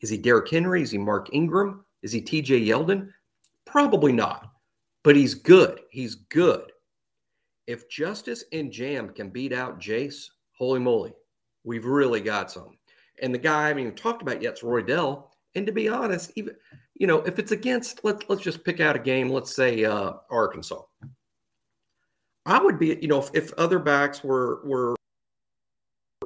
Is 0.00 0.10
he 0.10 0.16
Derrick 0.16 0.50
Henry? 0.50 0.82
Is 0.82 0.90
he 0.90 0.98
Mark 0.98 1.28
Ingram? 1.32 1.84
Is 2.02 2.12
he 2.12 2.22
TJ 2.22 2.66
Yeldon? 2.66 3.10
Probably 3.64 4.12
not, 4.12 4.52
but 5.02 5.16
he's 5.16 5.34
good. 5.34 5.80
He's 5.90 6.14
good. 6.14 6.72
If 7.66 7.90
Justice 7.90 8.44
and 8.52 8.70
Jam 8.70 9.10
can 9.10 9.30
beat 9.30 9.52
out 9.52 9.80
Jase, 9.80 10.30
holy 10.56 10.78
moly, 10.78 11.12
we've 11.64 11.84
really 11.84 12.20
got 12.20 12.50
some. 12.50 12.78
And 13.22 13.34
the 13.34 13.38
guy 13.38 13.64
I 13.64 13.68
haven't 13.68 13.82
even 13.82 13.94
talked 13.94 14.22
about 14.22 14.42
yet 14.42 14.54
is 14.54 14.60
Roydell. 14.60 15.24
And 15.54 15.66
to 15.66 15.72
be 15.72 15.88
honest, 15.88 16.32
even 16.36 16.54
you 16.94 17.06
know, 17.06 17.18
if 17.22 17.38
it's 17.38 17.52
against 17.52 18.04
let's 18.04 18.24
let's 18.28 18.42
just 18.42 18.64
pick 18.64 18.80
out 18.80 18.96
a 18.96 19.00
game, 19.00 19.28
let's 19.28 19.54
say 19.54 19.84
uh, 19.84 20.14
Arkansas. 20.30 20.82
I 22.44 22.62
would 22.62 22.78
be, 22.78 22.96
you 23.02 23.08
know, 23.08 23.18
if, 23.18 23.30
if 23.34 23.52
other 23.54 23.78
backs 23.78 24.22
were 24.22 24.64
were 24.64 24.96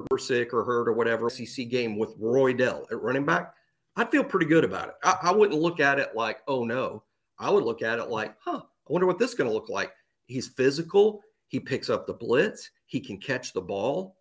were 0.09 0.17
sick 0.17 0.53
or 0.53 0.63
hurt 0.63 0.87
or 0.87 0.93
whatever, 0.93 1.29
SEC 1.29 1.67
game 1.69 1.97
with 1.97 2.17
Roydell 2.19 2.91
at 2.91 3.01
running 3.01 3.25
back, 3.25 3.53
I'd 3.95 4.11
feel 4.11 4.23
pretty 4.23 4.45
good 4.45 4.63
about 4.63 4.89
it. 4.89 4.95
I, 5.03 5.17
I 5.23 5.31
wouldn't 5.31 5.59
look 5.59 5.79
at 5.79 5.99
it 5.99 6.15
like, 6.15 6.39
oh 6.47 6.63
no. 6.63 7.03
I 7.39 7.49
would 7.49 7.63
look 7.63 7.81
at 7.81 7.97
it 7.97 8.09
like, 8.09 8.35
huh, 8.39 8.61
I 8.63 8.93
wonder 8.93 9.07
what 9.07 9.17
this 9.17 9.31
is 9.31 9.35
going 9.35 9.49
to 9.49 9.53
look 9.53 9.67
like. 9.67 9.91
He's 10.27 10.47
physical. 10.47 11.21
He 11.47 11.59
picks 11.59 11.89
up 11.89 12.05
the 12.05 12.13
blitz. 12.13 12.69
He 12.85 12.99
can 12.99 13.17
catch 13.17 13.51
the 13.51 13.61
ball. 13.61 14.15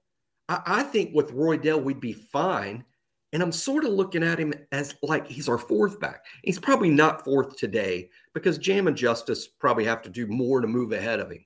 I, 0.50 0.60
I 0.66 0.82
think 0.82 1.14
with 1.14 1.32
Roydell, 1.32 1.82
we'd 1.82 2.00
be 2.00 2.12
fine. 2.12 2.84
And 3.32 3.42
I'm 3.42 3.52
sort 3.52 3.84
of 3.84 3.92
looking 3.92 4.24
at 4.24 4.40
him 4.40 4.52
as 4.72 4.96
like 5.02 5.26
he's 5.28 5.48
our 5.48 5.56
fourth 5.56 6.00
back. 6.00 6.26
He's 6.42 6.58
probably 6.58 6.90
not 6.90 7.24
fourth 7.24 7.56
today 7.56 8.10
because 8.34 8.58
Jam 8.58 8.88
and 8.88 8.96
Justice 8.96 9.46
probably 9.46 9.84
have 9.84 10.02
to 10.02 10.10
do 10.10 10.26
more 10.26 10.60
to 10.60 10.66
move 10.66 10.90
ahead 10.90 11.20
of 11.20 11.30
him. 11.30 11.44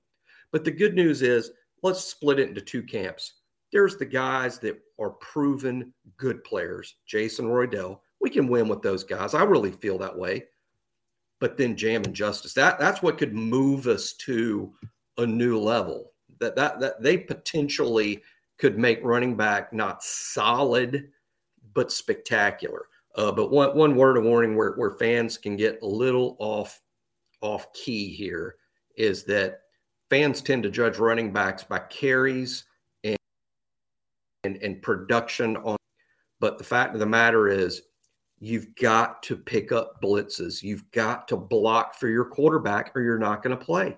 But 0.51 0.65
the 0.65 0.71
good 0.71 0.95
news 0.95 1.21
is 1.21 1.51
let's 1.83 2.03
split 2.03 2.39
it 2.39 2.49
into 2.49 2.63
two 2.63 2.83
camps. 2.83 3.35
There's 3.71 3.97
the 3.99 4.07
guys 4.07 4.59
that 4.61 4.81
are 4.99 5.11
proven 5.11 5.93
good 6.17 6.43
players, 6.43 6.95
Jason 7.07 7.47
Roydell. 7.47 7.99
We 8.21 8.31
can 8.31 8.49
win 8.49 8.67
with 8.69 8.81
those 8.81 9.05
guys. 9.05 9.35
I 9.35 9.43
really 9.43 9.73
feel 9.73 9.99
that 9.99 10.17
way. 10.17 10.45
But 11.39 11.59
then 11.59 11.77
Jam 11.77 12.05
and 12.05 12.15
Justice, 12.15 12.55
that 12.55 12.79
that's 12.79 13.03
what 13.03 13.19
could 13.19 13.35
move 13.35 13.87
us 13.89 14.15
to 14.15 14.73
a 15.19 15.27
new 15.27 15.59
level. 15.59 16.13
That 16.41 16.57
that 16.57 16.81
that 16.81 17.03
they 17.03 17.19
potentially 17.19 18.23
could 18.59 18.79
make 18.79 19.01
running 19.03 19.37
back 19.37 19.73
not 19.73 20.03
solid 20.03 21.11
but 21.75 21.91
spectacular. 21.91 22.87
Uh, 23.17 23.31
but 23.31 23.51
one 23.51 23.77
one 23.77 23.97
word 23.97 24.17
of 24.17 24.25
warning 24.25 24.57
where 24.57 24.73
where 24.73 24.97
fans 24.99 25.39
can 25.39 25.57
get 25.57 25.79
a 25.83 25.87
little 25.87 26.37
off 26.41 26.81
off 27.41 27.73
key 27.73 28.13
here 28.13 28.57
is 28.97 29.25
that 29.25 29.61
fans 30.11 30.43
tend 30.43 30.63
to 30.63 30.71
judge 30.71 30.99
running 30.99 31.33
backs 31.33 31.63
by 31.63 31.79
carries 31.79 32.65
and 33.05 33.17
and, 34.45 34.57
and 34.57 34.83
production 34.83 35.57
on. 35.59 35.77
But 36.41 36.59
the 36.59 36.65
fact 36.65 36.95
of 36.95 37.01
the 37.01 37.07
matter 37.07 37.49
is, 37.49 37.83
you've 38.41 38.75
got 38.75 39.23
to 39.25 39.37
pick 39.37 39.73
up 39.73 40.03
blitzes. 40.03 40.63
You've 40.63 40.91
got 40.91 41.29
to 41.29 41.37
block 41.37 41.95
for 41.95 42.09
your 42.09 42.25
quarterback, 42.25 42.93
or 42.95 43.01
you're 43.01 43.19
not 43.19 43.43
going 43.43 43.57
to 43.57 43.65
play. 43.65 43.97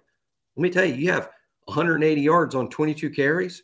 Let 0.57 0.63
me 0.63 0.71
tell 0.71 0.85
you, 0.85 0.95
you 0.95 1.11
have 1.11 1.31
180 1.65 2.21
yards 2.21 2.55
on 2.55 2.69
22 2.69 3.11
carries, 3.11 3.63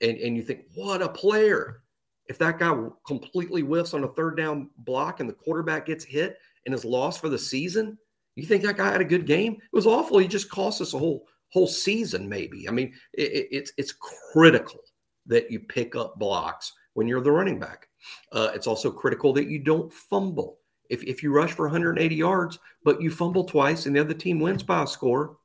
and, 0.00 0.18
and 0.18 0.36
you 0.36 0.42
think, 0.42 0.64
what 0.74 1.02
a 1.02 1.08
player 1.08 1.82
if 2.30 2.38
that 2.38 2.60
guy 2.60 2.72
completely 3.04 3.60
whiffs 3.60 3.92
on 3.92 4.04
a 4.04 4.08
third 4.08 4.36
down 4.36 4.70
block 4.78 5.18
and 5.18 5.28
the 5.28 5.34
quarterback 5.34 5.86
gets 5.86 6.04
hit 6.04 6.38
and 6.64 6.72
is 6.72 6.84
lost 6.84 7.20
for 7.20 7.28
the 7.28 7.36
season, 7.36 7.98
you 8.36 8.46
think 8.46 8.62
that 8.62 8.76
guy 8.76 8.92
had 8.92 9.00
a 9.00 9.04
good 9.04 9.26
game? 9.26 9.54
It 9.54 9.72
was 9.72 9.86
awful. 9.86 10.18
He 10.18 10.28
just 10.28 10.48
cost 10.48 10.80
us 10.80 10.94
a 10.94 10.98
whole 10.98 11.26
whole 11.48 11.66
season, 11.66 12.28
maybe. 12.28 12.68
I 12.68 12.70
mean, 12.70 12.94
it, 13.14 13.48
it's 13.50 13.72
it's 13.76 13.92
critical 14.32 14.80
that 15.26 15.50
you 15.50 15.58
pick 15.58 15.96
up 15.96 16.20
blocks 16.20 16.72
when 16.94 17.08
you're 17.08 17.20
the 17.20 17.32
running 17.32 17.58
back. 17.58 17.88
Uh, 18.30 18.50
it's 18.54 18.68
also 18.68 18.92
critical 18.92 19.32
that 19.32 19.48
you 19.48 19.58
don't 19.58 19.92
fumble. 19.92 20.58
If 20.88 21.02
if 21.02 21.24
you 21.24 21.32
rush 21.32 21.50
for 21.50 21.66
180 21.66 22.14
yards 22.14 22.60
but 22.84 23.02
you 23.02 23.10
fumble 23.10 23.42
twice 23.42 23.86
and 23.86 23.96
the 23.96 24.00
other 24.00 24.14
team 24.14 24.38
wins 24.38 24.62
by 24.62 24.84
a 24.84 24.86
score, 24.86 25.36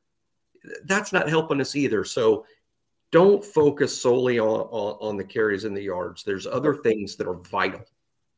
that's 0.86 1.12
not 1.12 1.30
helping 1.30 1.62
us 1.62 1.76
either. 1.76 2.04
So 2.04 2.46
don't 3.12 3.44
focus 3.44 4.02
solely 4.02 4.40
on, 4.40 4.48
on, 4.48 4.98
on 5.02 5.18
the 5.18 5.24
carries 5.24 5.64
and 5.64 5.76
the 5.76 5.82
yards. 5.82 6.24
There's 6.24 6.48
other 6.48 6.76
things 6.76 7.16
that 7.16 7.28
are 7.28 7.36
vital. 7.36 7.82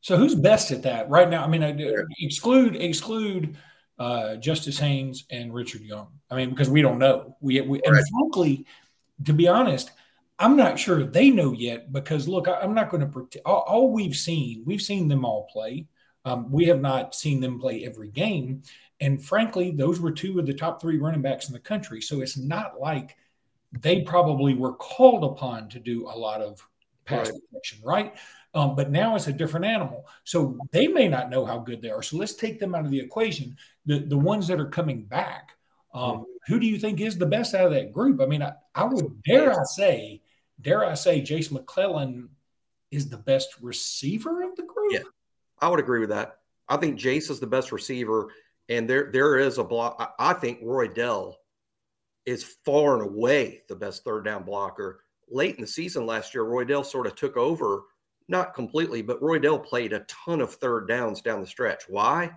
So 0.00 0.16
who's 0.16 0.34
best 0.34 0.70
at 0.70 0.82
that 0.82 1.08
right 1.08 1.28
now? 1.28 1.44
I 1.44 1.48
mean, 1.48 1.64
I, 1.64 1.76
exclude 2.20 2.76
exclude 2.76 3.56
uh, 3.98 4.36
Justice 4.36 4.78
Haynes 4.78 5.24
and 5.30 5.52
Richard 5.52 5.82
Young. 5.82 6.08
I 6.30 6.36
mean, 6.36 6.50
because 6.50 6.70
we 6.70 6.82
don't 6.82 6.98
know. 6.98 7.36
We, 7.40 7.60
we 7.62 7.80
and 7.84 7.96
frankly, 7.96 8.64
to 9.24 9.32
be 9.32 9.48
honest, 9.48 9.90
I'm 10.38 10.56
not 10.56 10.78
sure 10.78 11.02
they 11.02 11.30
know 11.30 11.52
yet. 11.52 11.92
Because 11.92 12.28
look, 12.28 12.46
I, 12.46 12.62
am 12.62 12.74
not 12.74 12.90
going 12.90 13.00
to 13.00 13.08
pretend. 13.08 13.42
All, 13.44 13.64
all, 13.66 13.92
we've 13.92 14.16
seen, 14.16 14.62
we've 14.64 14.82
seen 14.82 15.08
them 15.08 15.24
all 15.24 15.48
play. 15.52 15.86
Um, 16.24 16.50
we 16.50 16.66
have 16.66 16.80
not 16.80 17.14
seen 17.14 17.40
them 17.40 17.58
play 17.58 17.84
every 17.84 18.10
game. 18.10 18.62
And 19.00 19.24
frankly, 19.24 19.70
those 19.70 20.00
were 20.00 20.10
two 20.10 20.38
of 20.38 20.46
the 20.46 20.54
top 20.54 20.80
three 20.80 20.98
running 20.98 21.22
backs 21.22 21.48
in 21.48 21.52
the 21.52 21.60
country. 21.60 22.00
So 22.00 22.20
it's 22.20 22.36
not 22.36 22.80
like 22.80 23.16
they 23.72 24.02
probably 24.02 24.54
were 24.54 24.74
called 24.74 25.24
upon 25.24 25.68
to 25.70 25.78
do 25.78 26.06
a 26.06 26.16
lot 26.16 26.40
of 26.40 26.66
pass 27.04 27.30
right. 27.30 27.40
protection, 27.50 27.78
right? 27.84 28.14
Um, 28.54 28.74
but 28.74 28.90
now 28.90 29.14
it's 29.14 29.26
a 29.26 29.32
different 29.32 29.66
animal. 29.66 30.06
So 30.24 30.58
they 30.72 30.88
may 30.88 31.08
not 31.08 31.30
know 31.30 31.44
how 31.44 31.58
good 31.58 31.82
they 31.82 31.90
are. 31.90 32.02
So 32.02 32.16
let's 32.16 32.34
take 32.34 32.58
them 32.58 32.74
out 32.74 32.84
of 32.84 32.90
the 32.90 33.00
equation. 33.00 33.56
The 33.86 34.00
the 34.00 34.16
ones 34.16 34.46
that 34.48 34.60
are 34.60 34.68
coming 34.68 35.04
back, 35.04 35.52
um, 35.94 36.02
mm-hmm. 36.02 36.22
who 36.46 36.60
do 36.60 36.66
you 36.66 36.78
think 36.78 37.00
is 37.00 37.18
the 37.18 37.26
best 37.26 37.54
out 37.54 37.66
of 37.66 37.72
that 37.72 37.92
group? 37.92 38.20
I 38.20 38.26
mean, 38.26 38.42
I, 38.42 38.52
I 38.74 38.84
would 38.84 39.22
dare 39.22 39.52
I 39.52 39.64
say, 39.64 40.22
dare 40.60 40.84
I 40.84 40.94
say, 40.94 41.20
Jase 41.20 41.50
McClellan 41.50 42.30
is 42.90 43.08
the 43.08 43.18
best 43.18 43.54
receiver 43.60 44.42
of 44.42 44.56
the 44.56 44.62
group. 44.62 44.92
Yeah, 44.92 45.00
I 45.60 45.68
would 45.68 45.80
agree 45.80 46.00
with 46.00 46.10
that. 46.10 46.38
I 46.68 46.78
think 46.78 46.98
Jase 46.98 47.30
is 47.30 47.40
the 47.40 47.46
best 47.46 47.70
receiver, 47.70 48.28
and 48.68 48.88
there 48.88 49.10
there 49.12 49.38
is 49.38 49.58
a 49.58 49.64
block. 49.64 49.96
I, 50.18 50.30
I 50.30 50.32
think 50.32 50.62
Roydell 50.62 51.34
is 52.26 52.56
far 52.64 52.94
and 52.94 53.02
away 53.02 53.62
the 53.68 53.76
best 53.76 54.04
third 54.04 54.24
down 54.24 54.44
blocker. 54.44 55.00
Late 55.30 55.56
in 55.56 55.62
the 55.62 55.66
season 55.66 56.06
last 56.06 56.34
year, 56.34 56.44
Roydell 56.44 56.84
sort 56.84 57.06
of 57.06 57.14
took 57.14 57.36
over, 57.36 57.82
not 58.28 58.54
completely, 58.54 59.02
but 59.02 59.20
Roydell 59.20 59.64
played 59.64 59.92
a 59.92 60.04
ton 60.08 60.40
of 60.40 60.54
third 60.54 60.88
downs 60.88 61.20
down 61.20 61.40
the 61.40 61.46
stretch. 61.46 61.84
Why? 61.88 62.30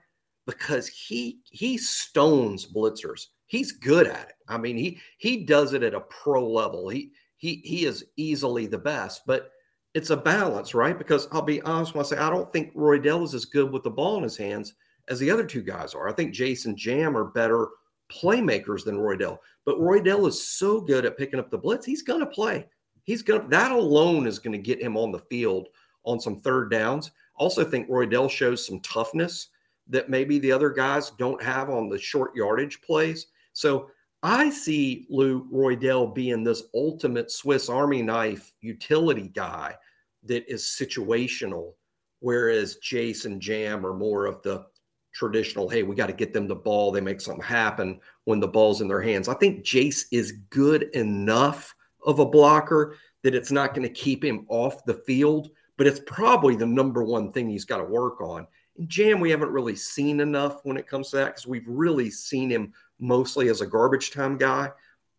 Because 0.45 0.87
he 0.87 1.39
he 1.45 1.77
stones 1.77 2.65
blitzers. 2.65 3.27
He's 3.47 3.71
good 3.73 4.07
at 4.07 4.29
it. 4.29 4.35
I 4.47 4.57
mean, 4.57 4.77
he 4.77 4.99
he 5.17 5.45
does 5.45 5.73
it 5.73 5.83
at 5.83 5.93
a 5.93 6.01
pro 6.01 6.47
level. 6.49 6.89
He 6.89 7.11
he 7.37 7.61
he 7.63 7.85
is 7.85 8.05
easily 8.17 8.67
the 8.67 8.77
best, 8.77 9.21
but 9.25 9.51
it's 9.93 10.09
a 10.09 10.17
balance, 10.17 10.73
right? 10.73 10.97
Because 10.97 11.27
I'll 11.31 11.41
be 11.41 11.61
honest 11.63 11.93
when 11.93 12.05
I 12.05 12.07
say 12.07 12.17
I 12.17 12.29
don't 12.29 12.51
think 12.51 12.73
Roydell 12.75 13.23
is 13.23 13.33
as 13.33 13.45
good 13.45 13.71
with 13.71 13.83
the 13.83 13.89
ball 13.89 14.17
in 14.17 14.23
his 14.23 14.37
hands 14.37 14.73
as 15.09 15.19
the 15.19 15.29
other 15.29 15.45
two 15.45 15.61
guys 15.61 15.93
are. 15.93 16.07
I 16.07 16.13
think 16.13 16.33
Jason 16.33 16.77
Jam 16.77 17.17
are 17.17 17.25
better 17.25 17.67
playmakers 18.11 18.83
than 18.83 18.97
Roydell. 18.97 19.37
But 19.65 19.79
Roydell 19.79 20.27
is 20.27 20.47
so 20.47 20.81
good 20.81 21.05
at 21.05 21.17
picking 21.17 21.39
up 21.39 21.51
the 21.51 21.57
blitz, 21.57 21.85
he's 21.85 22.01
going 22.01 22.21
to 22.21 22.25
play. 22.25 22.67
He's 23.03 23.21
going 23.21 23.41
to, 23.41 23.47
that 23.49 23.71
alone 23.71 24.27
is 24.27 24.39
going 24.39 24.53
to 24.53 24.57
get 24.57 24.81
him 24.81 24.97
on 24.97 25.11
the 25.11 25.19
field 25.19 25.69
on 26.03 26.19
some 26.19 26.39
third 26.39 26.71
downs. 26.71 27.11
Also, 27.35 27.63
think 27.63 27.89
Roydell 27.89 28.29
shows 28.29 28.65
some 28.65 28.79
toughness 28.81 29.49
that 29.87 30.09
maybe 30.09 30.39
the 30.39 30.51
other 30.51 30.69
guys 30.69 31.11
don't 31.11 31.41
have 31.41 31.69
on 31.69 31.89
the 31.89 31.97
short 31.97 32.35
yardage 32.35 32.81
plays. 32.81 33.27
So 33.53 33.89
I 34.23 34.49
see 34.49 35.07
Lou 35.09 35.47
Roydell 35.51 36.13
being 36.13 36.43
this 36.43 36.63
ultimate 36.75 37.31
Swiss 37.31 37.69
Army 37.69 38.01
knife 38.01 38.53
utility 38.61 39.29
guy 39.29 39.75
that 40.23 40.51
is 40.51 40.63
situational, 40.63 41.73
whereas 42.19 42.75
Jason 42.77 43.39
Jam 43.39 43.85
are 43.85 43.95
more 43.95 44.25
of 44.25 44.41
the 44.43 44.65
traditional, 45.13 45.67
hey, 45.67 45.83
we 45.83 45.95
got 45.95 46.07
to 46.07 46.13
get 46.13 46.33
them 46.33 46.47
the 46.47 46.55
ball. 46.55 46.91
They 46.91 47.01
make 47.01 47.19
something 47.19 47.43
happen 47.43 47.99
when 48.25 48.39
the 48.39 48.47
ball's 48.47 48.81
in 48.81 48.87
their 48.87 49.01
hands. 49.01 49.27
I 49.27 49.33
think 49.33 49.63
Jase 49.63 50.07
is 50.11 50.33
good 50.49 50.83
enough 50.93 51.73
of 52.05 52.19
a 52.19 52.25
blocker 52.25 52.95
that 53.23 53.35
it's 53.35 53.51
not 53.51 53.73
going 53.73 53.87
to 53.87 53.93
keep 53.93 54.23
him 54.23 54.45
off 54.47 54.85
the 54.85 55.01
field, 55.05 55.49
but 55.77 55.87
it's 55.87 56.01
probably 56.05 56.55
the 56.55 56.65
number 56.65 57.03
one 57.03 57.31
thing 57.31 57.49
he's 57.49 57.65
got 57.65 57.77
to 57.77 57.83
work 57.83 58.21
on. 58.21 58.47
And 58.77 58.89
Jam, 58.89 59.19
we 59.19 59.29
haven't 59.29 59.51
really 59.51 59.75
seen 59.75 60.19
enough 60.19 60.59
when 60.63 60.77
it 60.77 60.87
comes 60.87 61.09
to 61.09 61.17
that 61.17 61.27
because 61.27 61.47
we've 61.47 61.67
really 61.67 62.09
seen 62.09 62.49
him 62.49 62.73
mostly 62.99 63.49
as 63.49 63.61
a 63.61 63.67
garbage 63.67 64.11
time 64.11 64.37
guy. 64.37 64.71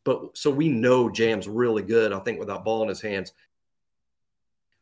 But 0.05 0.37
so 0.37 0.51
we 0.51 0.69
know 0.69 1.09
Jam's 1.09 1.49
really 1.49 1.83
good, 1.83 2.13
I 2.13 2.19
think, 2.21 2.41
without 2.41 2.65
ball 2.65 2.83
in 2.83 2.89
his 2.89 3.01
hands. 3.01 3.33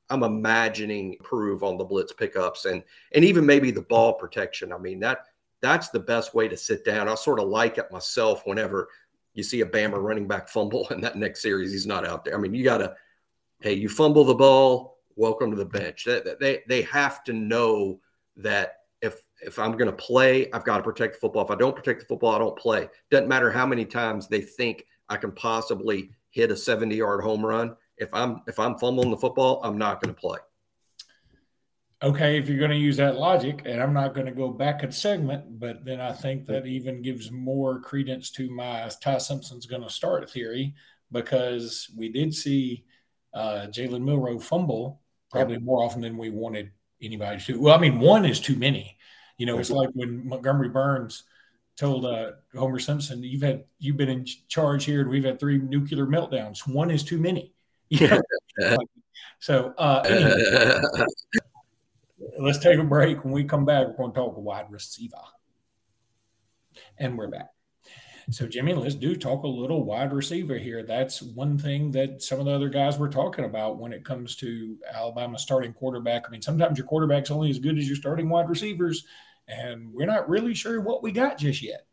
I'm 0.08 0.22
imagining 0.22 1.14
improve 1.14 1.62
on 1.62 1.78
the 1.78 1.84
blitz 1.84 2.12
pickups 2.12 2.64
and 2.64 2.82
and 3.12 3.24
even 3.24 3.46
maybe 3.46 3.70
the 3.70 3.82
ball 3.82 4.14
protection. 4.14 4.72
I 4.72 4.78
mean 4.78 4.98
that 5.00 5.26
that's 5.62 5.90
the 5.90 6.00
best 6.00 6.34
way 6.34 6.48
to 6.48 6.56
sit 6.56 6.84
down. 6.84 7.08
I 7.08 7.14
sort 7.14 7.40
of 7.40 7.48
like 7.48 7.78
it 7.78 7.92
myself 7.92 8.42
whenever 8.46 8.88
you 9.34 9.42
see 9.42 9.60
a 9.60 9.66
Bama 9.66 10.02
running 10.02 10.26
back 10.26 10.48
fumble 10.48 10.88
in 10.90 11.00
that 11.02 11.16
next 11.16 11.42
series, 11.42 11.72
he's 11.72 11.86
not 11.86 12.06
out 12.06 12.24
there. 12.24 12.34
I 12.34 12.38
mean, 12.38 12.54
you 12.54 12.64
got 12.64 12.78
to, 12.78 12.94
hey, 13.60 13.74
you 13.74 13.88
fumble 13.88 14.24
the 14.24 14.34
ball, 14.34 14.98
welcome 15.16 15.50
to 15.50 15.56
the 15.56 15.64
bench. 15.64 16.04
They, 16.04 16.22
they, 16.40 16.62
they 16.68 16.82
have 16.82 17.22
to 17.24 17.32
know 17.32 18.00
that 18.36 18.76
if 19.02 19.22
if 19.42 19.58
I'm 19.58 19.72
going 19.72 19.86
to 19.90 19.96
play, 19.96 20.50
I've 20.52 20.64
got 20.64 20.78
to 20.78 20.82
protect 20.82 21.14
the 21.14 21.20
football. 21.20 21.44
If 21.44 21.50
I 21.50 21.54
don't 21.54 21.74
protect 21.74 22.00
the 22.00 22.06
football, 22.06 22.34
I 22.34 22.38
don't 22.38 22.58
play. 22.58 22.88
Doesn't 23.10 23.28
matter 23.28 23.50
how 23.50 23.66
many 23.66 23.86
times 23.86 24.28
they 24.28 24.42
think 24.42 24.84
I 25.08 25.16
can 25.16 25.32
possibly 25.32 26.10
hit 26.30 26.50
a 26.50 26.56
70 26.56 26.94
yard 26.94 27.22
home 27.22 27.44
run. 27.44 27.74
If 27.96 28.12
I'm 28.12 28.42
if 28.46 28.58
I'm 28.58 28.78
fumbling 28.78 29.10
the 29.10 29.16
football, 29.16 29.60
I'm 29.64 29.78
not 29.78 30.02
going 30.02 30.14
to 30.14 30.20
play. 30.20 30.38
Okay, 32.02 32.38
if 32.38 32.48
you're 32.48 32.58
going 32.58 32.70
to 32.70 32.76
use 32.76 32.96
that 32.96 33.18
logic, 33.18 33.62
and 33.66 33.80
I'm 33.80 33.92
not 33.92 34.14
going 34.14 34.26
to 34.26 34.32
go 34.32 34.48
back 34.48 34.82
a 34.82 34.90
segment, 34.90 35.60
but 35.60 35.84
then 35.84 36.00
I 36.00 36.12
think 36.12 36.46
that 36.46 36.64
even 36.64 37.02
gives 37.02 37.30
more 37.30 37.78
credence 37.80 38.30
to 38.32 38.48
my 38.48 38.90
Ty 39.02 39.18
Simpson's 39.18 39.66
going 39.66 39.82
to 39.82 39.90
start 39.90 40.30
theory 40.30 40.74
because 41.12 41.90
we 41.94 42.08
did 42.08 42.34
see 42.34 42.84
uh, 43.34 43.66
Jalen 43.70 44.02
Milroe 44.02 44.38
fumble 44.38 45.02
probably 45.30 45.58
more 45.58 45.82
often 45.84 46.00
than 46.00 46.16
we 46.16 46.30
wanted 46.30 46.70
anybody 47.02 47.38
to. 47.42 47.60
Well, 47.60 47.74
I 47.74 47.78
mean, 47.78 48.00
one 48.00 48.24
is 48.24 48.40
too 48.40 48.56
many. 48.56 48.96
You 49.36 49.44
know, 49.44 49.58
it's 49.58 49.70
like 49.70 49.90
when 49.92 50.26
Montgomery 50.26 50.70
Burns 50.70 51.24
told 51.76 52.06
uh, 52.06 52.32
Homer 52.54 52.78
Simpson, 52.78 53.22
"You've 53.22 53.42
had 53.42 53.64
you've 53.78 53.96
been 53.96 54.08
in 54.08 54.26
charge 54.48 54.84
here, 54.84 55.02
and 55.02 55.10
we've 55.10 55.24
had 55.24 55.38
three 55.38 55.58
nuclear 55.58 56.06
meltdowns. 56.06 56.66
One 56.66 56.90
is 56.90 57.04
too 57.04 57.18
many." 57.18 57.54
You 57.92 58.06
know? 58.06 58.78
so, 59.40 59.74
uh, 59.76 60.02
anyway, 60.06 60.80
let's 62.40 62.58
take 62.58 62.78
a 62.78 62.84
break. 62.84 63.24
When 63.24 63.32
we 63.32 63.44
come 63.44 63.64
back, 63.64 63.86
we're 63.86 63.94
going 63.94 64.12
to 64.12 64.20
talk 64.20 64.36
wide 64.36 64.70
receiver, 64.70 65.16
and 66.98 67.16
we're 67.16 67.28
back. 67.28 67.50
So, 68.30 68.46
Jimmy, 68.46 68.74
let's 68.74 68.94
do 68.94 69.16
talk 69.16 69.42
a 69.42 69.48
little 69.48 69.84
wide 69.84 70.12
receiver 70.12 70.56
here. 70.56 70.84
That's 70.84 71.20
one 71.20 71.58
thing 71.58 71.90
that 71.92 72.22
some 72.22 72.38
of 72.38 72.46
the 72.46 72.52
other 72.52 72.68
guys 72.68 72.96
were 72.96 73.08
talking 73.08 73.44
about 73.44 73.78
when 73.78 73.92
it 73.92 74.04
comes 74.04 74.36
to 74.36 74.78
Alabama 74.92 75.38
starting 75.38 75.72
quarterback. 75.72 76.24
I 76.26 76.30
mean, 76.30 76.42
sometimes 76.42 76.78
your 76.78 76.86
quarterback's 76.86 77.30
only 77.30 77.50
as 77.50 77.58
good 77.58 77.76
as 77.76 77.88
your 77.88 77.96
starting 77.96 78.28
wide 78.28 78.48
receivers, 78.48 79.04
and 79.48 79.92
we're 79.92 80.06
not 80.06 80.28
really 80.28 80.54
sure 80.54 80.80
what 80.80 81.02
we 81.02 81.12
got 81.12 81.38
just 81.38 81.62
yet. 81.62 81.86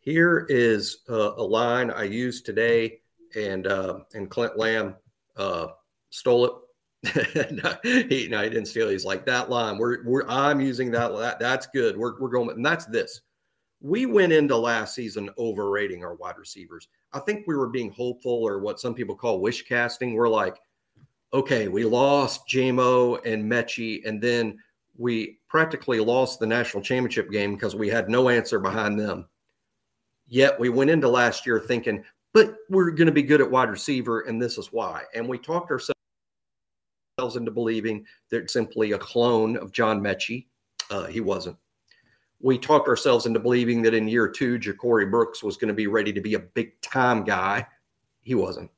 Here 0.00 0.46
is 0.48 0.98
uh, 1.08 1.32
a 1.36 1.42
line 1.42 1.90
I 1.90 2.04
used 2.04 2.44
today, 2.44 3.00
and 3.34 3.66
uh, 3.66 4.00
and 4.14 4.30
Clint 4.30 4.58
Lamb 4.58 4.96
uh, 5.36 5.68
stole 6.10 6.44
it. 6.44 6.52
no, 7.52 7.76
he, 7.82 8.28
no, 8.28 8.42
he 8.42 8.48
didn't 8.50 8.66
steal. 8.66 8.88
He's 8.88 9.04
like 9.04 9.26
that 9.26 9.50
line. 9.50 9.78
We're, 9.78 10.04
we're 10.04 10.26
I'm 10.28 10.60
using 10.60 10.90
that. 10.92 11.16
that 11.18 11.38
that's 11.38 11.66
good. 11.66 11.96
We're, 11.96 12.18
we're 12.20 12.28
going, 12.28 12.50
and 12.50 12.64
that's 12.64 12.86
this 12.86 13.20
we 13.80 14.06
went 14.06 14.32
into 14.32 14.56
last 14.56 14.94
season 14.94 15.30
overrating 15.38 16.04
our 16.04 16.14
wide 16.14 16.38
receivers. 16.38 16.88
I 17.12 17.20
think 17.20 17.46
we 17.46 17.56
were 17.56 17.68
being 17.68 17.92
hopeful 17.92 18.32
or 18.32 18.58
what 18.58 18.80
some 18.80 18.94
people 18.94 19.14
call 19.14 19.40
wish 19.40 19.62
casting. 19.62 20.14
We're 20.14 20.28
like, 20.28 20.56
okay, 21.32 21.68
we 21.68 21.84
lost 21.84 22.48
Jamo 22.48 23.24
and 23.24 23.50
Metchie, 23.50 24.06
and 24.06 24.20
then 24.20 24.58
we 24.96 25.38
practically 25.48 26.00
lost 26.00 26.40
the 26.40 26.46
national 26.46 26.82
championship 26.82 27.30
game 27.30 27.54
because 27.54 27.76
we 27.76 27.88
had 27.88 28.08
no 28.08 28.28
answer 28.28 28.58
behind 28.58 28.98
them. 28.98 29.26
Yet 30.26 30.58
we 30.58 30.68
went 30.68 30.90
into 30.90 31.08
last 31.08 31.46
year 31.46 31.60
thinking, 31.60 32.02
but 32.32 32.56
we're 32.70 32.90
going 32.90 33.06
to 33.06 33.12
be 33.12 33.22
good 33.22 33.40
at 33.40 33.50
wide 33.50 33.70
receiver, 33.70 34.22
and 34.22 34.40
this 34.40 34.58
is 34.58 34.72
why. 34.72 35.02
And 35.14 35.28
we 35.28 35.38
talked 35.38 35.70
ourselves 35.70 35.92
into 37.18 37.50
believing 37.50 38.04
that 38.30 38.50
simply 38.50 38.92
a 38.92 38.98
clone 38.98 39.56
of 39.56 39.72
John 39.72 40.00
Metchie. 40.02 40.46
Uh, 40.90 41.06
he 41.06 41.20
wasn't 41.20 41.56
we 42.40 42.58
talked 42.58 42.88
ourselves 42.88 43.26
into 43.26 43.40
believing 43.40 43.82
that 43.82 43.94
in 43.94 44.08
year 44.08 44.28
two, 44.28 44.58
Ja'Corey 44.58 45.10
Brooks 45.10 45.42
was 45.42 45.56
going 45.56 45.68
to 45.68 45.74
be 45.74 45.86
ready 45.86 46.12
to 46.12 46.20
be 46.20 46.34
a 46.34 46.40
big 46.40 46.80
time 46.80 47.24
guy. 47.24 47.66
He 48.22 48.34
wasn't. 48.34 48.70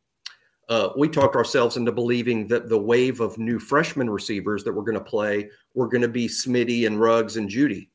Uh, 0.69 0.91
we 0.97 1.09
talked 1.09 1.35
ourselves 1.35 1.77
into 1.77 1.91
believing 1.91 2.47
that 2.47 2.69
the 2.69 2.79
wave 2.79 3.21
of 3.21 3.39
new 3.39 3.59
freshman 3.59 4.09
receivers 4.09 4.63
that 4.65 4.73
were 4.73 4.83
going 4.83 4.99
to 4.99 5.01
play 5.01 5.49
were 5.75 5.89
going 5.89 6.03
to 6.03 6.09
be 6.09 6.29
Smitty 6.29 6.87
and 6.87 7.01
Ruggs 7.01 7.37
and 7.39 7.49
Jeudy. 7.49 7.89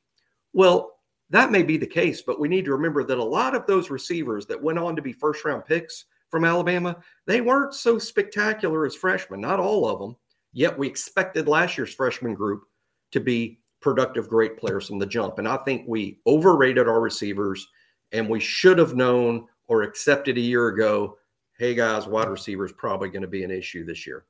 Well, 0.53 0.99
that 1.29 1.51
may 1.51 1.63
be 1.63 1.77
the 1.77 1.87
case, 1.87 2.21
but 2.21 2.39
we 2.39 2.47
need 2.47 2.65
to 2.65 2.71
remember 2.71 3.03
that 3.03 3.17
a 3.17 3.23
lot 3.23 3.55
of 3.55 3.65
those 3.67 3.89
receivers 3.89 4.45
that 4.47 4.61
went 4.61 4.79
on 4.79 4.95
to 4.95 5.01
be 5.01 5.13
first 5.13 5.45
round 5.45 5.65
picks 5.65 6.05
from 6.29 6.45
Alabama, 6.45 6.97
they 7.27 7.41
weren't 7.41 7.75
so 7.75 7.99
spectacular 7.99 8.85
as 8.85 8.95
freshmen, 8.95 9.39
not 9.39 9.59
all 9.59 9.87
of 9.87 9.99
them. 9.99 10.15
Yet 10.53 10.77
we 10.77 10.87
expected 10.87 11.47
last 11.47 11.77
year's 11.77 11.93
freshman 11.93 12.33
group 12.33 12.63
to 13.11 13.19
be 13.19 13.59
productive, 13.81 14.29
great 14.29 14.57
players 14.57 14.87
from 14.87 14.99
the 14.99 15.05
jump. 15.05 15.39
And 15.39 15.47
I 15.47 15.57
think 15.57 15.83
we 15.87 16.19
overrated 16.25 16.87
our 16.87 17.01
receivers 17.01 17.67
and 18.11 18.29
we 18.29 18.39
should 18.39 18.77
have 18.77 18.95
known 18.95 19.47
or 19.67 19.81
accepted 19.81 20.37
a 20.37 20.41
year 20.41 20.67
ago 20.67 21.17
hey, 21.59 21.75
guys, 21.75 22.07
wide 22.07 22.29
receiver 22.29 22.65
is 22.65 22.73
probably 22.73 23.09
going 23.09 23.21
to 23.21 23.27
be 23.27 23.43
an 23.43 23.51
issue 23.51 23.85
this 23.85 24.05
year. 24.07 24.25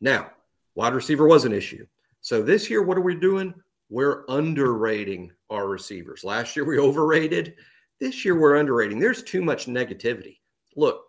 Now, 0.00 0.30
wide 0.74 0.94
receiver 0.94 1.26
was 1.26 1.44
an 1.44 1.52
issue. 1.52 1.86
So 2.20 2.42
this 2.42 2.70
year, 2.70 2.82
what 2.82 2.96
are 2.96 3.02
we 3.02 3.14
doing? 3.14 3.52
We're 3.88 4.24
underrating 4.28 5.32
our 5.50 5.68
receivers. 5.68 6.24
Last 6.24 6.56
year, 6.56 6.64
we 6.64 6.78
overrated. 6.80 7.56
This 7.98 8.24
year, 8.24 8.38
we're 8.38 8.56
underrating. 8.56 8.98
There's 8.98 9.22
too 9.22 9.42
much 9.42 9.66
negativity. 9.66 10.38
Look, 10.76 11.02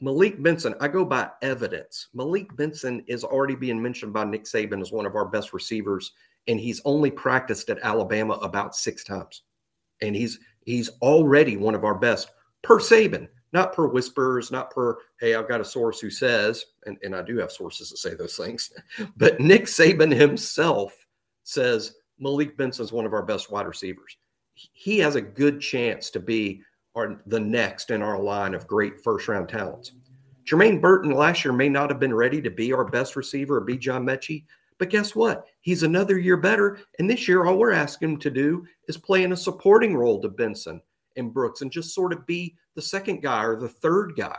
Malik 0.00 0.42
Benson, 0.42 0.74
I 0.80 0.88
go 0.88 1.04
by 1.04 1.30
evidence. 1.42 2.08
Malik 2.12 2.54
Benson 2.56 3.02
is 3.06 3.24
already 3.24 3.54
being 3.54 3.82
mentioned 3.82 4.12
by 4.12 4.24
Nick 4.24 4.44
Saban 4.44 4.82
as 4.82 4.92
one 4.92 5.06
of 5.06 5.16
our 5.16 5.24
best 5.24 5.52
receivers 5.52 6.12
and 6.48 6.60
he's 6.60 6.80
only 6.84 7.10
practiced 7.10 7.70
at 7.70 7.80
Alabama 7.82 8.34
about 8.34 8.76
six 8.76 9.04
times. 9.04 9.42
And 10.02 10.14
he's 10.14 10.38
he's 10.64 10.90
already 11.02 11.56
one 11.56 11.74
of 11.74 11.84
our 11.84 11.94
best 11.94 12.30
per 12.62 12.78
Saban, 12.78 13.28
not 13.52 13.72
per 13.72 13.86
whispers, 13.86 14.50
not 14.50 14.70
per, 14.70 14.98
hey, 15.20 15.34
I've 15.34 15.48
got 15.48 15.60
a 15.60 15.64
source 15.64 16.00
who 16.00 16.10
says, 16.10 16.64
and, 16.84 16.98
and 17.02 17.14
I 17.14 17.22
do 17.22 17.38
have 17.38 17.50
sources 17.50 17.90
that 17.90 17.98
say 17.98 18.14
those 18.14 18.36
things, 18.36 18.72
but 19.16 19.40
Nick 19.40 19.64
Saban 19.64 20.14
himself 20.14 20.94
says 21.44 21.94
Malik 22.18 22.56
Benson 22.56 22.84
is 22.84 22.92
one 22.92 23.06
of 23.06 23.12
our 23.12 23.22
best 23.22 23.50
wide 23.50 23.66
receivers. 23.66 24.16
He 24.54 24.98
has 24.98 25.16
a 25.16 25.20
good 25.20 25.60
chance 25.60 26.10
to 26.10 26.20
be 26.20 26.62
our, 26.96 27.20
the 27.26 27.38
next 27.38 27.90
in 27.90 28.02
our 28.02 28.18
line 28.18 28.54
of 28.54 28.66
great 28.66 29.04
first 29.04 29.28
round 29.28 29.48
talents. 29.48 29.92
Jermaine 30.44 30.80
Burton 30.80 31.10
last 31.12 31.44
year 31.44 31.52
may 31.52 31.68
not 31.68 31.90
have 31.90 32.00
been 32.00 32.14
ready 32.14 32.40
to 32.40 32.50
be 32.50 32.72
our 32.72 32.84
best 32.84 33.16
receiver 33.16 33.58
or 33.58 33.60
be 33.60 33.76
John 33.76 34.04
Metchie, 34.04 34.44
but 34.78 34.90
guess 34.90 35.14
what? 35.14 35.46
He's 35.60 35.82
another 35.82 36.18
year 36.18 36.36
better. 36.36 36.78
And 36.98 37.08
this 37.08 37.26
year, 37.26 37.44
all 37.44 37.58
we're 37.58 37.72
asking 37.72 38.10
him 38.10 38.18
to 38.18 38.30
do 38.30 38.64
is 38.88 38.96
play 38.96 39.24
in 39.24 39.32
a 39.32 39.36
supporting 39.36 39.96
role 39.96 40.20
to 40.22 40.28
Benson 40.28 40.80
and 41.16 41.32
Brooks 41.32 41.62
and 41.62 41.70
just 41.70 41.94
sort 41.94 42.12
of 42.12 42.26
be 42.26 42.56
the 42.74 42.82
second 42.82 43.22
guy 43.22 43.44
or 43.44 43.56
the 43.56 43.68
third 43.68 44.14
guy. 44.16 44.36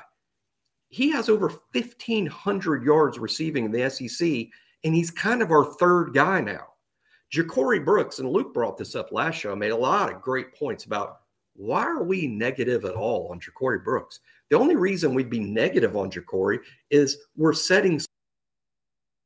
He 0.90 1.10
has 1.12 1.28
over 1.28 1.50
1,500 1.74 2.84
yards 2.84 3.20
receiving 3.20 3.66
in 3.66 3.72
the 3.72 3.90
SEC, 3.90 4.48
and 4.84 4.96
he's 4.96 5.12
kind 5.12 5.42
of 5.42 5.52
our 5.52 5.66
third 5.66 6.14
guy 6.14 6.40
now. 6.40 6.68
Ja'Corey 7.34 7.84
Brooks, 7.84 8.20
and 8.20 8.30
Luke 8.30 8.54
brought 8.54 8.78
this 8.78 8.96
up 8.96 9.12
last 9.12 9.36
show, 9.36 9.54
made 9.56 9.72
a 9.72 9.76
lot 9.76 10.10
of 10.10 10.22
great 10.22 10.56
points 10.56 10.86
about 10.86 11.20
why 11.58 11.84
are 11.84 12.04
we 12.04 12.28
negative 12.28 12.86
at 12.86 12.94
all 12.94 13.30
on 13.32 13.40
Ja'Corey 13.40 13.84
Brooks? 13.84 14.20
The 14.50 14.58
only 14.58 14.76
reason 14.76 15.14
we'd 15.14 15.30
be 15.30 15.40
negative 15.40 15.98
on 15.98 16.10
Ja'Corey 16.10 16.60
is 16.90 17.18
we're 17.36 17.54
setting 17.54 18.00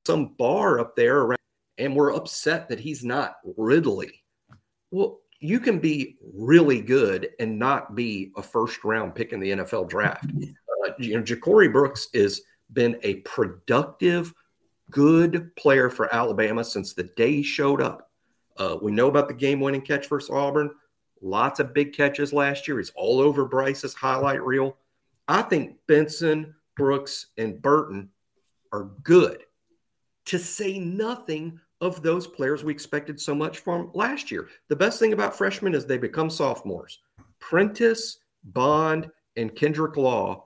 some 0.07 0.33
bar 0.39 0.79
up 0.79 0.95
there 0.95 1.19
around, 1.19 1.37
and 1.77 1.95
we're 1.95 2.15
upset 2.15 2.69
that 2.69 2.79
he's 2.79 3.03
not 3.03 3.35
Ridley. 3.57 4.23
Well, 4.91 5.19
you 5.39 5.59
can 5.59 5.79
be 5.79 6.17
really 6.33 6.81
good 6.81 7.29
and 7.39 7.59
not 7.59 7.95
be 7.95 8.31
a 8.37 8.41
first 8.41 8.83
round 8.83 9.13
pick 9.13 9.33
in 9.33 9.39
the 9.39 9.51
NFL 9.51 9.89
draft. 9.89 10.25
Uh, 10.83 10.93
you 10.97 11.15
know, 11.15 11.21
Ja'Corey 11.21 11.71
Brooks 11.71 12.07
has 12.15 12.41
been 12.73 12.97
a 13.03 13.17
productive, 13.17 14.33
good 14.89 15.55
player 15.55 15.91
for 15.91 16.11
Alabama 16.11 16.63
since 16.63 16.95
the 16.95 17.03
day 17.03 17.33
he 17.33 17.43
showed 17.43 17.83
up. 17.83 18.09
Uh, 18.57 18.77
we 18.81 18.91
know 18.91 19.07
about 19.07 19.27
the 19.27 19.33
game 19.35 19.59
winning 19.59 19.81
catch 19.81 20.07
versus 20.09 20.31
Auburn. 20.31 20.71
Lots 21.21 21.59
of 21.59 21.73
big 21.73 21.93
catches 21.93 22.33
last 22.33 22.67
year. 22.67 22.77
He's 22.77 22.91
all 22.95 23.19
over 23.19 23.45
Bryce's 23.45 23.93
highlight 23.93 24.43
reel. 24.43 24.77
I 25.27 25.43
think 25.43 25.77
Benson, 25.87 26.55
Brooks, 26.75 27.27
and 27.37 27.61
Burton 27.61 28.09
are 28.73 28.89
good 29.03 29.43
to 30.25 30.39
say 30.39 30.79
nothing 30.79 31.59
of 31.79 32.01
those 32.01 32.27
players 32.27 32.63
we 32.63 32.71
expected 32.71 33.19
so 33.19 33.33
much 33.33 33.59
from 33.59 33.91
last 33.93 34.31
year. 34.31 34.47
The 34.67 34.75
best 34.75 34.99
thing 34.99 35.13
about 35.13 35.35
freshmen 35.35 35.73
is 35.73 35.85
they 35.85 35.97
become 35.97 36.29
sophomores. 36.29 36.99
Prentice, 37.39 38.17
Bond, 38.43 39.09
and 39.35 39.55
Kendrick 39.55 39.97
Law 39.97 40.45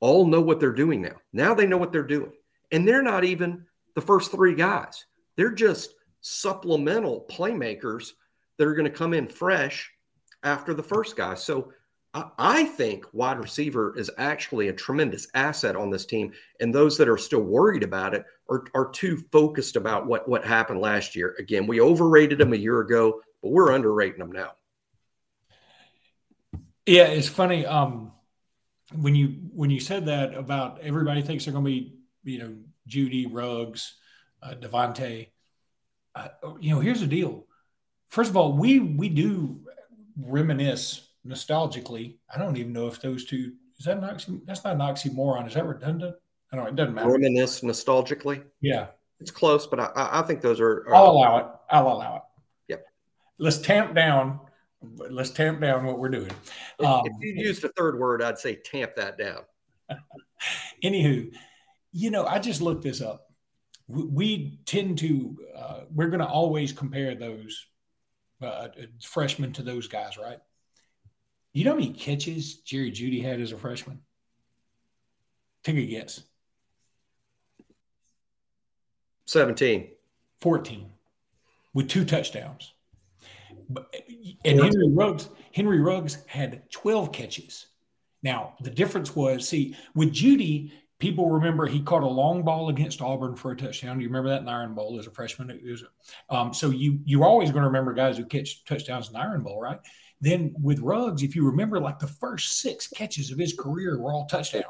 all 0.00 0.26
know 0.26 0.40
what 0.40 0.60
they're 0.60 0.72
doing 0.72 1.02
now. 1.02 1.16
Now 1.32 1.54
they 1.54 1.66
know 1.66 1.76
what 1.76 1.92
they're 1.92 2.02
doing. 2.02 2.32
And 2.72 2.86
they're 2.86 3.02
not 3.02 3.24
even 3.24 3.64
the 3.94 4.00
first 4.00 4.30
three 4.30 4.54
guys, 4.54 5.06
they're 5.36 5.52
just 5.52 5.94
supplemental 6.20 7.26
playmakers 7.30 8.12
that 8.58 8.66
are 8.66 8.74
going 8.74 8.90
to 8.90 8.98
come 8.98 9.14
in 9.14 9.28
fresh 9.28 9.90
after 10.42 10.74
the 10.74 10.82
first 10.82 11.16
guy. 11.16 11.34
So 11.34 11.72
I 12.38 12.64
think 12.64 13.04
wide 13.12 13.38
receiver 13.38 13.96
is 13.98 14.10
actually 14.16 14.68
a 14.68 14.72
tremendous 14.72 15.28
asset 15.34 15.76
on 15.76 15.90
this 15.90 16.06
team. 16.06 16.32
And 16.60 16.74
those 16.74 16.96
that 16.96 17.08
are 17.08 17.18
still 17.18 17.42
worried 17.42 17.82
about 17.82 18.14
it 18.14 18.24
are, 18.48 18.64
are 18.74 18.90
too 18.90 19.22
focused 19.30 19.76
about 19.76 20.06
what, 20.06 20.26
what 20.26 20.44
happened 20.44 20.80
last 20.80 21.14
year. 21.14 21.34
Again, 21.38 21.66
we 21.66 21.80
overrated 21.80 22.38
them 22.38 22.54
a 22.54 22.56
year 22.56 22.80
ago, 22.80 23.20
but 23.42 23.50
we're 23.50 23.72
underrating 23.72 24.18
them 24.18 24.32
now. 24.32 24.52
Yeah, 26.86 27.08
it's 27.08 27.28
funny. 27.28 27.66
Um, 27.66 28.12
when 28.94 29.14
you 29.16 29.28
when 29.52 29.70
you 29.70 29.80
said 29.80 30.06
that 30.06 30.34
about 30.34 30.80
everybody 30.80 31.20
thinks 31.20 31.44
they're 31.44 31.52
going 31.52 31.64
to 31.64 31.70
be 31.70 31.96
you 32.22 32.38
know 32.38 32.56
Jeudy, 32.88 33.26
Ruggs, 33.30 33.94
uh, 34.42 34.54
DeVonta. 34.54 35.28
Uh, 36.14 36.28
you 36.60 36.70
know, 36.72 36.80
here's 36.80 37.00
the 37.00 37.06
deal. 37.06 37.46
First 38.08 38.30
of 38.30 38.36
all, 38.36 38.56
we 38.56 38.78
we 38.78 39.08
do 39.08 39.65
reminisce 40.20 41.08
nostalgically. 41.26 42.16
I 42.34 42.38
don't 42.38 42.56
even 42.56 42.72
know 42.72 42.86
if 42.86 43.00
those 43.00 43.24
two 43.24 43.52
is 43.78 43.84
that 43.84 43.98
an 43.98 44.04
oxy, 44.04 44.40
that's 44.44 44.64
not 44.64 44.74
an 44.74 44.80
oxymoron. 44.80 45.46
Is 45.46 45.54
that 45.54 45.66
redundant? 45.66 46.16
I 46.52 46.56
don't 46.56 46.64
know. 46.64 46.70
It 46.70 46.76
doesn't 46.76 46.94
matter. 46.94 47.10
Reminisce 47.10 47.60
nostalgically. 47.60 48.42
Yeah, 48.60 48.86
it's 49.20 49.30
close, 49.30 49.66
but 49.66 49.80
I, 49.80 49.90
I 49.94 50.22
think 50.22 50.40
those 50.40 50.60
are. 50.60 50.86
are 50.88 50.94
I'll 50.94 51.10
allow 51.10 51.38
it. 51.38 51.46
I'll 51.70 51.88
allow 51.88 52.16
it. 52.16 52.22
Yep. 52.68 52.86
Let's 53.38 53.58
tamp 53.58 53.94
down. 53.94 54.40
Let's 55.10 55.30
tamp 55.30 55.60
down 55.60 55.84
what 55.84 55.98
we're 55.98 56.10
doing. 56.10 56.30
Um, 56.84 57.02
if 57.04 57.12
you 57.20 57.44
used 57.44 57.64
a 57.64 57.68
third 57.70 57.98
word, 57.98 58.22
I'd 58.22 58.38
say 58.38 58.56
tamp 58.56 58.94
that 58.96 59.18
down. 59.18 59.40
Anywho, 60.84 61.32
you 61.92 62.10
know, 62.10 62.26
I 62.26 62.38
just 62.38 62.60
looked 62.60 62.84
this 62.84 63.00
up. 63.00 63.30
We, 63.88 64.04
we 64.04 64.58
tend 64.66 64.98
to, 64.98 65.36
uh, 65.56 65.80
we're 65.92 66.08
going 66.08 66.20
to 66.20 66.26
always 66.26 66.72
compare 66.72 67.14
those 67.14 67.66
uh, 68.42 68.68
freshman 69.02 69.52
to 69.54 69.62
those 69.62 69.88
guys, 69.88 70.18
right? 70.18 70.38
You 71.52 71.64
know 71.64 71.70
how 71.70 71.78
many 71.78 71.92
catches 71.92 72.56
Jerry 72.56 72.90
Jeudy 72.90 73.22
had 73.22 73.40
as 73.40 73.52
a 73.52 73.56
freshman? 73.56 74.00
Take 75.64 75.76
a 75.76 75.86
guess. 75.86 76.22
17. 79.26 79.88
14 80.40 80.90
with 81.74 81.88
two 81.88 82.04
touchdowns. 82.04 82.72
And 84.44 84.60
Henry 84.60 84.90
Ruggs, 84.92 85.28
Henry 85.52 85.80
Ruggs 85.80 86.18
had 86.26 86.70
12 86.70 87.12
catches. 87.12 87.66
Now, 88.22 88.54
the 88.60 88.70
difference 88.70 89.16
was 89.16 89.48
see, 89.48 89.76
with 89.94 90.12
Jeudy, 90.12 90.72
people 90.98 91.30
remember 91.30 91.66
he 91.66 91.80
caught 91.80 92.02
a 92.02 92.08
long 92.08 92.42
ball 92.42 92.68
against 92.68 93.02
Auburn 93.02 93.36
for 93.36 93.52
a 93.52 93.56
touchdown. 93.56 93.98
Do 93.98 94.02
you 94.02 94.08
remember 94.08 94.30
that 94.30 94.42
in 94.42 94.48
Iron 94.48 94.74
Bowl 94.74 94.98
as 94.98 95.06
a 95.06 95.10
freshman? 95.10 95.48
Was, 95.64 95.84
um, 96.30 96.54
so 96.54 96.70
you 96.70 97.00
you're 97.04 97.24
always 97.24 97.50
going 97.50 97.62
to 97.62 97.68
remember 97.68 97.92
guys 97.92 98.16
who 98.16 98.24
catch 98.24 98.64
touchdowns 98.64 99.10
in 99.10 99.16
Iron 99.16 99.42
Bowl, 99.42 99.60
right? 99.60 99.78
Then 100.20 100.54
with 100.60 100.80
Ruggs, 100.80 101.22
if 101.22 101.36
you 101.36 101.44
remember, 101.44 101.78
like 101.78 101.98
the 101.98 102.06
first 102.06 102.60
six 102.60 102.88
catches 102.88 103.30
of 103.30 103.38
his 103.38 103.54
career 103.54 104.00
were 104.00 104.12
all 104.12 104.26
touchdowns. 104.26 104.64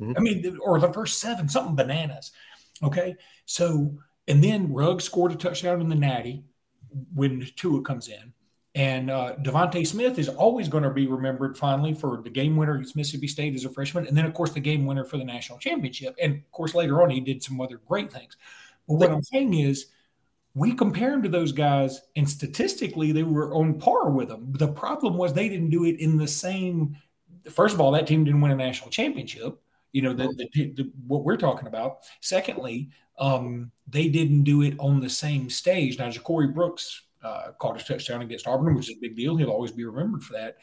Mm-hmm. 0.00 0.12
I 0.16 0.20
mean, 0.20 0.58
or 0.60 0.80
the 0.80 0.92
first 0.92 1.20
seven, 1.20 1.48
something 1.48 1.76
bananas. 1.76 2.32
Okay, 2.82 3.14
so 3.44 3.94
and 4.26 4.42
then 4.42 4.72
Ruggs 4.72 5.04
scored 5.04 5.32
a 5.32 5.36
touchdown 5.36 5.80
in 5.80 5.88
the 5.88 5.94
Natty 5.94 6.44
when 7.14 7.46
Tua 7.56 7.82
comes 7.82 8.08
in. 8.08 8.32
And 8.74 9.08
uh, 9.08 9.36
DeVonta 9.36 9.86
Smith 9.86 10.18
is 10.18 10.28
always 10.28 10.68
going 10.68 10.82
to 10.82 10.90
be 10.90 11.06
remembered 11.06 11.56
finally 11.56 11.94
for 11.94 12.20
the 12.22 12.30
game 12.30 12.56
winner 12.56 12.74
against 12.74 12.96
Mississippi 12.96 13.28
State 13.28 13.54
as 13.54 13.64
a 13.64 13.70
freshman, 13.70 14.06
and 14.08 14.16
then 14.16 14.24
of 14.24 14.34
course 14.34 14.50
the 14.50 14.60
game 14.60 14.84
winner 14.84 15.04
for 15.04 15.16
the 15.16 15.24
national 15.24 15.58
championship. 15.58 16.16
And 16.20 16.34
of 16.34 16.50
course 16.50 16.74
later 16.74 17.00
on 17.00 17.10
he 17.10 17.20
did 17.20 17.42
some 17.42 17.60
other 17.60 17.80
great 17.86 18.12
things. 18.12 18.36
But 18.88 18.94
what 18.94 19.10
I'm 19.10 19.22
saying 19.22 19.54
is, 19.54 19.86
we 20.56 20.72
compare 20.72 21.12
him 21.12 21.22
to 21.22 21.28
those 21.28 21.50
guys, 21.50 22.00
and 22.14 22.28
statistically 22.28 23.10
they 23.10 23.24
were 23.24 23.52
on 23.54 23.78
par 23.78 24.10
with 24.10 24.28
them. 24.28 24.52
The 24.52 24.68
problem 24.68 25.16
was 25.16 25.32
they 25.32 25.48
didn't 25.48 25.70
do 25.70 25.84
it 25.84 25.98
in 25.98 26.16
the 26.16 26.28
same. 26.28 26.96
First 27.50 27.74
of 27.74 27.80
all, 27.80 27.90
that 27.92 28.06
team 28.06 28.24
didn't 28.24 28.40
win 28.40 28.52
a 28.52 28.56
national 28.56 28.90
championship. 28.90 29.60
You 29.92 30.02
know 30.02 30.12
the, 30.12 30.48
the, 30.52 30.72
the 30.72 30.92
what 31.06 31.24
we're 31.24 31.36
talking 31.36 31.68
about. 31.68 31.98
Secondly, 32.20 32.90
um, 33.18 33.70
they 33.88 34.08
didn't 34.08 34.42
do 34.42 34.62
it 34.62 34.74
on 34.78 35.00
the 35.00 35.10
same 35.10 35.48
stage. 35.48 35.98
Now, 35.98 36.08
Ja'Corey 36.08 36.52
Brooks 36.52 37.02
uh, 37.24 37.52
caught 37.58 37.80
a 37.80 37.84
touchdown 37.84 38.22
against 38.22 38.46
Auburn, 38.46 38.74
which 38.74 38.90
is 38.90 38.96
a 38.96 39.00
big 39.00 39.16
deal. 39.16 39.36
He'll 39.36 39.50
always 39.50 39.72
be 39.72 39.84
remembered 39.84 40.22
for 40.22 40.34
that. 40.34 40.56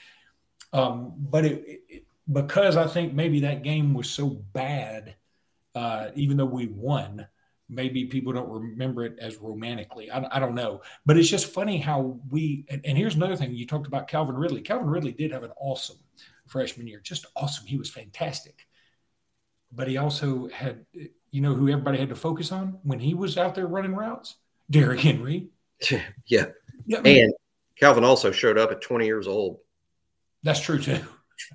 Um, 0.73 1.13
but 1.17 1.45
it, 1.45 1.81
it, 1.89 2.05
because 2.31 2.77
I 2.77 2.87
think 2.87 3.13
maybe 3.13 3.41
that 3.41 3.63
game 3.63 3.93
was 3.93 4.09
so 4.09 4.29
bad, 4.29 5.15
uh, 5.75 6.09
even 6.15 6.37
though 6.37 6.45
we 6.45 6.67
won, 6.67 7.27
maybe 7.67 8.05
people 8.05 8.33
don't 8.33 8.49
remember 8.49 9.05
it 9.05 9.17
as 9.19 9.37
romantically. 9.37 10.11
I, 10.11 10.37
I 10.37 10.39
don't 10.39 10.55
know. 10.55 10.81
But 11.05 11.17
it's 11.17 11.29
just 11.29 11.47
funny 11.51 11.77
how 11.77 12.19
we, 12.29 12.65
and, 12.69 12.81
and 12.85 12.97
here's 12.97 13.15
another 13.15 13.35
thing 13.35 13.53
you 13.53 13.65
talked 13.65 13.87
about 13.87 14.07
Calvin 14.07 14.35
Ridley. 14.35 14.61
Calvin 14.61 14.89
Ridley 14.89 15.13
did 15.13 15.31
have 15.31 15.43
an 15.43 15.51
awesome 15.59 15.97
freshman 16.47 16.87
year, 16.87 16.99
just 17.01 17.25
awesome. 17.35 17.65
He 17.65 17.77
was 17.77 17.89
fantastic. 17.89 18.67
But 19.71 19.87
he 19.87 19.97
also 19.97 20.49
had, 20.49 20.85
you 21.31 21.41
know, 21.41 21.53
who 21.53 21.69
everybody 21.69 21.97
had 21.97 22.09
to 22.09 22.15
focus 22.15 22.51
on 22.51 22.79
when 22.83 22.99
he 22.99 23.13
was 23.13 23.37
out 23.37 23.55
there 23.55 23.67
running 23.67 23.95
routes? 23.95 24.35
Derrick 24.69 24.99
Henry. 24.99 25.49
Yeah. 26.27 26.45
yeah 26.85 26.99
I 26.99 27.01
mean, 27.01 27.23
and 27.25 27.33
Calvin 27.79 28.03
also 28.03 28.31
showed 28.31 28.57
up 28.57 28.71
at 28.71 28.81
20 28.81 29.05
years 29.05 29.27
old. 29.27 29.59
That's 30.43 30.59
true 30.59 30.79
too. 30.79 30.99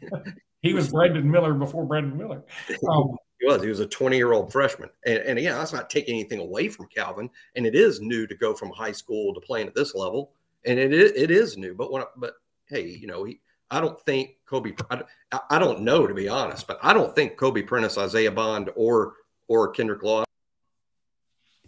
he 0.62 0.74
was 0.74 0.88
Brandon 0.88 1.30
Miller 1.30 1.54
before 1.54 1.84
Brandon 1.84 2.16
Miller. 2.16 2.42
Um, 2.90 3.16
he 3.38 3.46
was. 3.46 3.62
He 3.62 3.68
was 3.68 3.80
a 3.80 3.86
20 3.86 4.16
year 4.16 4.32
old 4.32 4.50
freshman. 4.50 4.88
And, 5.04 5.18
and 5.18 5.38
yeah, 5.38 5.56
that's 5.56 5.72
not 5.72 5.90
taking 5.90 6.14
anything 6.14 6.40
away 6.40 6.68
from 6.68 6.86
Calvin. 6.86 7.28
And 7.54 7.66
it 7.66 7.74
is 7.74 8.00
new 8.00 8.26
to 8.26 8.34
go 8.34 8.54
from 8.54 8.70
high 8.70 8.92
school 8.92 9.34
to 9.34 9.40
playing 9.40 9.66
at 9.66 9.74
this 9.74 9.94
level. 9.94 10.32
And 10.64 10.78
it 10.78 10.92
is, 10.92 11.12
it 11.12 11.30
is 11.30 11.56
new. 11.56 11.74
But 11.74 11.92
when, 11.92 12.02
but 12.16 12.34
hey, 12.66 12.86
you 12.86 13.06
know, 13.06 13.24
he, 13.24 13.40
I 13.70 13.80
don't 13.80 14.00
think 14.00 14.36
Kobe, 14.46 14.72
I, 14.90 15.02
I 15.50 15.58
don't 15.58 15.82
know 15.82 16.06
to 16.06 16.14
be 16.14 16.28
honest, 16.28 16.66
but 16.66 16.78
I 16.82 16.92
don't 16.92 17.14
think 17.14 17.36
Kobe 17.36 17.62
Prentice, 17.62 17.98
Isiah 17.98 18.30
Bond, 18.30 18.70
or 18.76 19.14
or 19.48 19.70
Kendrick 19.70 20.02
Law, 20.02 20.24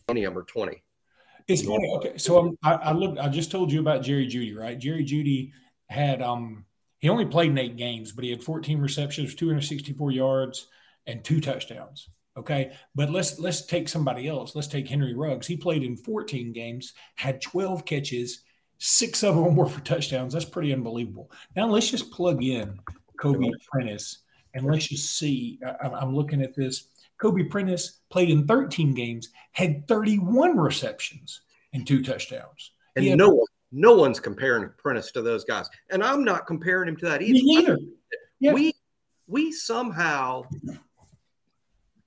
any 0.08 0.24
of 0.24 0.32
them 0.32 0.42
are 0.42 0.44
20. 0.44 0.82
It's 1.48 1.62
funny. 1.62 1.90
Okay, 1.96 2.18
so 2.18 2.38
I'm, 2.38 2.58
I, 2.62 2.74
I 2.74 2.92
looked. 2.92 3.18
I 3.18 3.28
just 3.28 3.50
told 3.50 3.72
you 3.72 3.80
about 3.80 4.02
Jerry 4.02 4.26
Jeudy, 4.26 4.56
right? 4.56 4.78
Jerry 4.78 5.04
Jeudy 5.04 5.52
had 5.88 6.22
um 6.22 6.66
he 6.98 7.08
only 7.08 7.26
played 7.26 7.50
in 7.50 7.58
eight 7.58 7.76
games, 7.76 8.12
but 8.12 8.24
he 8.24 8.30
had 8.30 8.42
14 8.42 8.80
receptions, 8.80 9.34
264 9.34 10.10
yards, 10.10 10.68
and 11.06 11.24
two 11.24 11.40
touchdowns. 11.40 12.10
Okay, 12.36 12.72
but 12.94 13.10
let's 13.10 13.38
let's 13.38 13.66
take 13.66 13.88
somebody 13.88 14.28
else. 14.28 14.54
Let's 14.54 14.68
take 14.68 14.86
Henry 14.88 15.14
Ruggs. 15.14 15.46
He 15.46 15.56
played 15.56 15.82
in 15.82 15.96
14 15.96 16.52
games, 16.52 16.92
had 17.16 17.40
12 17.40 17.84
catches, 17.84 18.44
six 18.78 19.22
of 19.24 19.34
them 19.34 19.56
were 19.56 19.66
for 19.66 19.80
touchdowns. 19.80 20.32
That's 20.32 20.44
pretty 20.44 20.72
unbelievable. 20.72 21.30
Now 21.56 21.66
let's 21.66 21.90
just 21.90 22.10
plug 22.10 22.42
in 22.42 22.78
Kobe 23.20 23.50
Prentice 23.70 24.18
and 24.54 24.66
let's 24.66 24.86
just 24.86 25.18
see. 25.18 25.58
I, 25.64 25.88
I'm 25.88 26.14
looking 26.14 26.42
at 26.42 26.54
this. 26.54 26.88
Kobe 27.20 27.44
Prentice 27.44 27.97
played 28.10 28.30
in 28.30 28.46
13 28.46 28.94
games, 28.94 29.30
had 29.52 29.86
31 29.88 30.56
receptions 30.56 31.42
and 31.72 31.86
two 31.86 32.02
touchdowns. 32.02 32.72
And 32.96 33.04
had, 33.04 33.18
no 33.18 33.28
one, 33.28 33.46
no 33.72 33.94
one's 33.94 34.20
comparing 34.20 34.70
Prentice 34.78 35.12
to 35.12 35.22
those 35.22 35.44
guys. 35.44 35.68
And 35.90 36.02
I'm 36.02 36.24
not 36.24 36.46
comparing 36.46 36.88
him 36.88 36.96
to 36.96 37.06
that 37.06 37.22
either. 37.22 37.60
Either. 37.60 37.78
Yeah. 38.40 38.52
We 38.52 38.72
we 39.26 39.52
somehow 39.52 40.44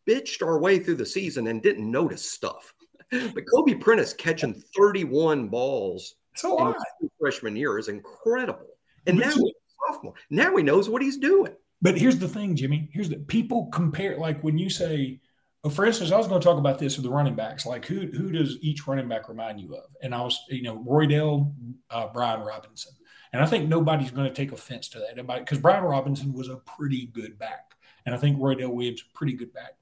bitched 0.10 0.46
our 0.46 0.60
way 0.60 0.80
through 0.80 0.96
the 0.96 1.06
season 1.06 1.48
and 1.48 1.62
didn't 1.62 1.90
notice 1.90 2.30
stuff. 2.30 2.74
But 3.12 3.44
Kobe 3.54 3.76
Prentice 3.76 4.14
catching 4.14 4.64
31 4.76 5.50
balls 5.50 6.16
so 6.36 6.68
in 6.68 6.74
his 7.02 7.10
freshman 7.20 7.56
year 7.56 7.78
is 7.78 7.90
incredible. 7.90 8.68
And 9.06 9.18
but 9.18 9.28
now 9.28 9.34
he's 9.34 9.54
sophomore. 9.88 10.14
Now 10.30 10.56
he 10.56 10.64
knows 10.64 10.90
what 10.90 11.02
he's 11.02 11.18
doing. 11.18 11.54
But 11.82 11.98
here's 11.98 12.20
the 12.20 12.28
thing, 12.28 12.56
Jimmy. 12.56 12.90
Here's 12.94 13.10
the 13.10 13.18
people 13.18 13.68
compare 13.68 14.18
like 14.18 14.42
when 14.44 14.58
you 14.58 14.70
say, 14.70 15.20
oh, 15.64 15.70
for 15.70 15.86
instance, 15.86 16.12
I 16.12 16.18
was 16.18 16.28
going 16.28 16.42
to 16.42 16.46
talk 16.46 16.58
about 16.58 16.80
this 16.80 16.98
with 16.98 17.06
the 17.06 17.12
running 17.12 17.36
backs. 17.36 17.66
Like 17.66 17.86
who 17.86 18.08
who 18.08 18.32
does 18.32 18.58
each 18.62 18.88
running 18.88 19.08
back 19.08 19.30
remind 19.30 19.60
you 19.60 19.76
of? 19.76 19.90
And 20.02 20.14
I 20.14 20.22
was, 20.22 20.40
you 20.50 20.64
know, 20.64 20.78
Roydell, 20.80 21.54
uh, 21.90 22.08
Brian 22.14 22.42
Robinson, 22.42 22.94
and 23.34 23.42
I 23.42 23.46
think 23.46 23.68
nobody's 23.68 24.12
going 24.12 24.28
to 24.28 24.34
take 24.34 24.52
offense 24.52 24.90
to 24.90 25.00
that 25.00 25.16
because 25.40 25.60
Brian 25.60 25.84
Robinson 25.84 26.34
was 26.34 26.50
a 26.50 26.58
pretty 26.58 27.08
good 27.08 27.38
back, 27.38 27.76
and 28.06 28.16
I 28.16 28.18
think 28.18 28.38
Roydell 28.38 28.74
Williams 28.74 29.04
pretty 29.14 29.34
good 29.34 29.54
back. 29.54 29.74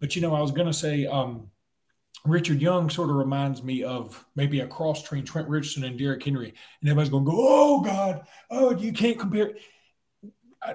But 0.00 0.16
you 0.16 0.22
know, 0.22 0.34
I 0.34 0.40
was 0.40 0.50
going 0.50 0.66
to 0.66 0.72
say 0.72 1.06
um, 1.06 1.48
Richard 2.24 2.60
Young 2.60 2.90
sort 2.90 3.10
of 3.10 3.16
reminds 3.16 3.62
me 3.62 3.82
of 3.82 4.24
maybe 4.36 4.60
a 4.60 4.66
cross 4.66 5.02
between 5.02 5.24
Trent 5.24 5.48
Richardson 5.48 5.84
and 5.84 5.98
Derrick 5.98 6.24
Henry, 6.24 6.48
and 6.48 6.90
everybody's 6.90 7.10
going 7.10 7.24
to 7.24 7.30
go, 7.30 7.36
"Oh 7.38 7.80
God, 7.82 8.26
oh 8.50 8.76
you 8.76 8.92
can't 8.92 9.18
compare." 9.18 9.52
I, 10.62 10.74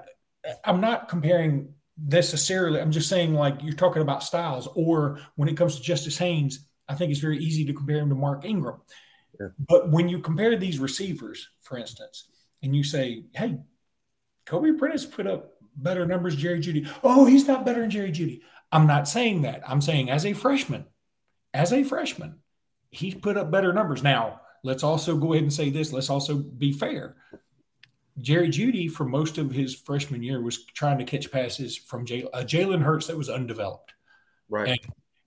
I'm 0.63 0.81
not 0.81 1.09
comparing 1.09 1.73
necessarily. 1.97 2.79
I'm 2.79 2.91
just 2.91 3.09
saying, 3.09 3.33
like 3.33 3.61
you're 3.61 3.73
talking 3.73 4.01
about 4.01 4.23
styles, 4.23 4.67
or 4.75 5.19
when 5.35 5.49
it 5.49 5.57
comes 5.57 5.75
to 5.75 5.81
Justice 5.81 6.17
Haynes, 6.17 6.67
I 6.87 6.95
think 6.95 7.11
it's 7.11 7.19
very 7.19 7.39
easy 7.39 7.65
to 7.65 7.73
compare 7.73 7.97
him 7.99 8.09
to 8.09 8.15
Mark 8.15 8.45
Ingram. 8.45 8.81
Yeah. 9.39 9.47
But 9.59 9.91
when 9.91 10.07
you 10.07 10.19
compare 10.19 10.55
these 10.55 10.79
receivers, 10.79 11.49
for 11.61 11.77
instance, 11.77 12.29
and 12.63 12.75
you 12.75 12.83
say, 12.83 13.25
"Hey, 13.33 13.57
Kobe 14.45 14.73
Prentice 14.73 15.05
put 15.05 15.27
up 15.27 15.53
better 15.75 16.05
numbers, 16.05 16.35
Jerry 16.35 16.59
Jeudy. 16.59 16.89
oh, 17.03 17.25
he's 17.25 17.47
not 17.47 17.65
better 17.65 17.81
than 17.81 17.89
Jerry 17.89 18.11
Jeudy." 18.11 18.41
I'm 18.71 18.87
not 18.87 19.07
saying 19.07 19.43
that. 19.43 19.61
I'm 19.69 19.81
saying 19.81 20.09
as 20.09 20.25
a 20.25 20.33
freshman, 20.33 20.85
as 21.53 21.71
a 21.71 21.83
freshman, 21.83 22.39
he 22.89 23.13
put 23.13 23.37
up 23.37 23.51
better 23.51 23.73
numbers. 23.73 24.03
Now, 24.03 24.41
let's 24.63 24.83
also 24.83 25.17
go 25.17 25.33
ahead 25.33 25.43
and 25.43 25.53
say 25.53 25.69
this. 25.69 25.93
Let's 25.93 26.09
also 26.09 26.35
be 26.35 26.71
fair. 26.71 27.15
Jerry 28.25 28.49
Jeudy, 28.49 28.91
for 28.91 29.05
most 29.05 29.37
of 29.37 29.51
his 29.51 29.75
freshman 29.75 30.23
year, 30.23 30.41
was 30.41 30.65
trying 30.65 30.97
to 30.97 31.03
catch 31.03 31.31
passes 31.31 31.77
from 31.77 32.07
Jalen, 32.07 32.29
uh, 32.33 32.41
Jalen 32.41 32.81
Hurts 32.81 33.05
that 33.05 33.15
was 33.15 33.29
undeveloped. 33.29 33.93
Right. 34.49 34.69
And, 34.69 34.79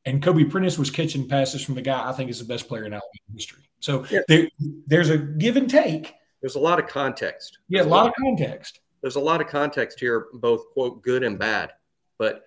and, 0.05 0.23
Kobe 0.23 0.43
Prentice 0.45 0.79
was 0.79 0.91
catching 0.91 1.29
passes 1.29 1.65
from 1.65 1.77
the 1.77 1.83
guy 1.83 2.09
I 2.09 2.13
think 2.13 2.29
is 2.29 2.41
the 2.41 2.45
best 2.45 2.67
player 2.67 2.87
in 2.87 2.93
Alabama 2.93 3.33
history. 3.33 3.63
So 3.79 4.05
yeah. 4.11 4.21
there, 4.27 4.49
there's 4.59 5.11
a 5.11 5.17
give 5.17 5.57
and 5.57 5.71
take. 5.71 6.15
There's 6.41 6.57
a 6.57 6.61
lot 6.61 6.81
of 6.81 6.89
context. 6.89 7.59
Yeah, 7.69 7.83
a 7.83 7.85
lot, 7.85 8.07
lot 8.07 8.09
of 8.09 8.15
context. 8.21 8.81
there's 9.01 9.17
a 9.17 9.21
lot 9.21 9.41
of 9.41 9.47
context 9.47 10.01
here, 10.01 10.27
both 10.35 10.69
quote 10.73 11.01
good 11.03 11.23
and 11.23 11.39
bad, 11.39 11.71
but 12.19 12.43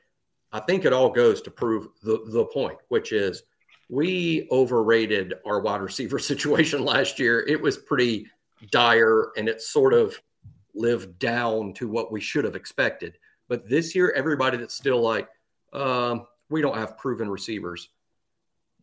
I 0.52 0.60
think 0.60 0.84
it 0.84 0.92
all 0.92 1.10
goes 1.10 1.42
to 1.44 1.52
prove 1.52 1.88
the 2.04 2.24
the 2.28 2.46
point, 2.46 2.78
which 2.90 3.14
is 3.14 3.44
we 3.88 4.50
overrated 4.52 5.36
our 5.46 5.62
wide 5.62 5.82
receiver 5.82 6.20
situation 6.32 6.84
last 6.84 7.20
year. 7.20 7.40
It 7.40 7.62
was 7.62 7.78
pretty 7.78 8.28
dire, 8.70 9.32
and 9.38 9.48
it 9.48 9.62
sort 9.62 9.94
of 9.94 10.20
lived 10.74 11.20
down 11.20 11.74
to 11.74 11.88
what 11.88 12.12
we 12.12 12.22
should 12.22 12.46
have 12.46 12.56
expected. 12.56 13.18
But 13.48 13.68
this 13.68 13.96
year, 13.96 14.14
everybody 14.16 14.58
that's 14.58 14.76
still 14.76 15.02
like, 15.02 15.28
um, 15.74 16.26
we 16.50 16.62
don't 16.62 16.78
have 16.78 16.98
proven 16.98 17.30
receivers. 17.30 17.90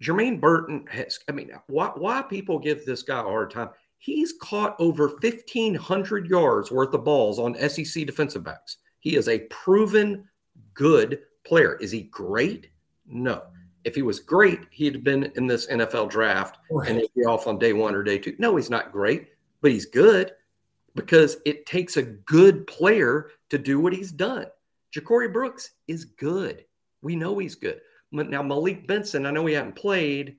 Jermaine 0.02 0.40
Burton 0.40 0.86
has, 0.90 1.18
I 1.28 1.32
mean, 1.32 1.50
why, 1.66 1.90
why 1.94 2.22
people 2.22 2.58
give 2.58 2.84
this 2.84 3.02
guy 3.02 3.20
a 3.20 3.22
hard 3.22 3.50
time? 3.50 3.70
He's 3.98 4.34
caught 4.40 4.76
over 4.78 5.08
1,500 5.08 6.26
yards 6.28 6.70
worth 6.70 6.94
of 6.94 7.04
balls 7.04 7.38
on 7.38 7.56
SEC 7.68 8.06
defensive 8.06 8.44
backs. 8.44 8.76
He 9.00 9.16
is 9.16 9.28
a 9.28 9.40
proven 9.50 10.28
good 10.74 11.20
player. 11.44 11.76
Is 11.76 11.90
he 11.90 12.02
great? 12.02 12.70
No. 13.06 13.42
If 13.84 13.94
he 13.94 14.02
was 14.02 14.20
great, 14.20 14.60
he'd 14.70 14.94
have 14.94 15.04
been 15.04 15.32
in 15.36 15.46
this 15.46 15.66
NFL 15.66 16.10
draft 16.10 16.58
right. 16.70 16.88
and 16.88 17.00
he'd 17.00 17.14
be 17.16 17.24
off 17.24 17.46
on 17.46 17.58
day 17.58 17.72
one 17.72 17.94
or 17.94 18.02
day 18.02 18.18
two. 18.18 18.36
No, 18.38 18.54
he's 18.54 18.70
not 18.70 18.92
great, 18.92 19.28
but 19.62 19.72
he's 19.72 19.86
good 19.86 20.32
because 20.98 21.36
it 21.46 21.64
takes 21.64 21.96
a 21.96 22.02
good 22.02 22.66
player 22.66 23.30
to 23.50 23.56
do 23.56 23.78
what 23.78 23.92
he's 23.92 24.10
done. 24.10 24.46
Ja'Corey 24.92 25.32
Brooks 25.32 25.70
is 25.86 26.04
good. 26.04 26.64
We 27.02 27.14
know 27.14 27.38
he's 27.38 27.54
good. 27.54 27.80
Now, 28.10 28.42
Malik 28.42 28.88
Benson, 28.88 29.24
I 29.24 29.30
know 29.30 29.46
he 29.46 29.54
hadn't 29.54 29.76
played, 29.76 30.36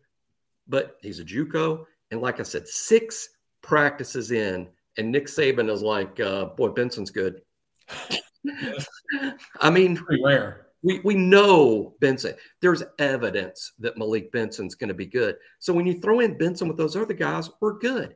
but 0.68 0.98
he's 1.02 1.20
a 1.20 1.24
Juco. 1.24 1.86
And 2.12 2.20
like 2.20 2.42
I 2.42 2.44
said, 2.44 2.68
six 2.68 3.30
practices 3.62 4.32
in, 4.32 4.68
and 4.98 5.12
Nick 5.12 5.28
Saban 5.28 5.72
is 5.72 5.82
like, 5.82 6.20
uh, 6.20 6.46
boy, 6.46 6.70
Benson's 6.70 7.12
good. 7.12 7.42
I 9.62 9.70
mean, 9.70 10.04
rare. 10.22 10.68
We, 10.84 11.00
we 11.06 11.16
know 11.16 11.96
Benson. 12.02 12.34
There's 12.62 12.84
evidence 12.98 13.72
that 13.80 13.98
Malik 13.98 14.32
Benson's 14.34 14.76
going 14.76 14.90
to 14.90 14.94
be 14.94 15.06
good. 15.06 15.38
So 15.60 15.72
when 15.74 15.86
you 15.86 16.02
throw 16.02 16.20
in 16.20 16.38
Benson 16.38 16.68
with 16.68 16.78
those 16.78 16.98
other 16.98 17.14
guys, 17.14 17.50
we're 17.62 17.80
good. 17.80 18.16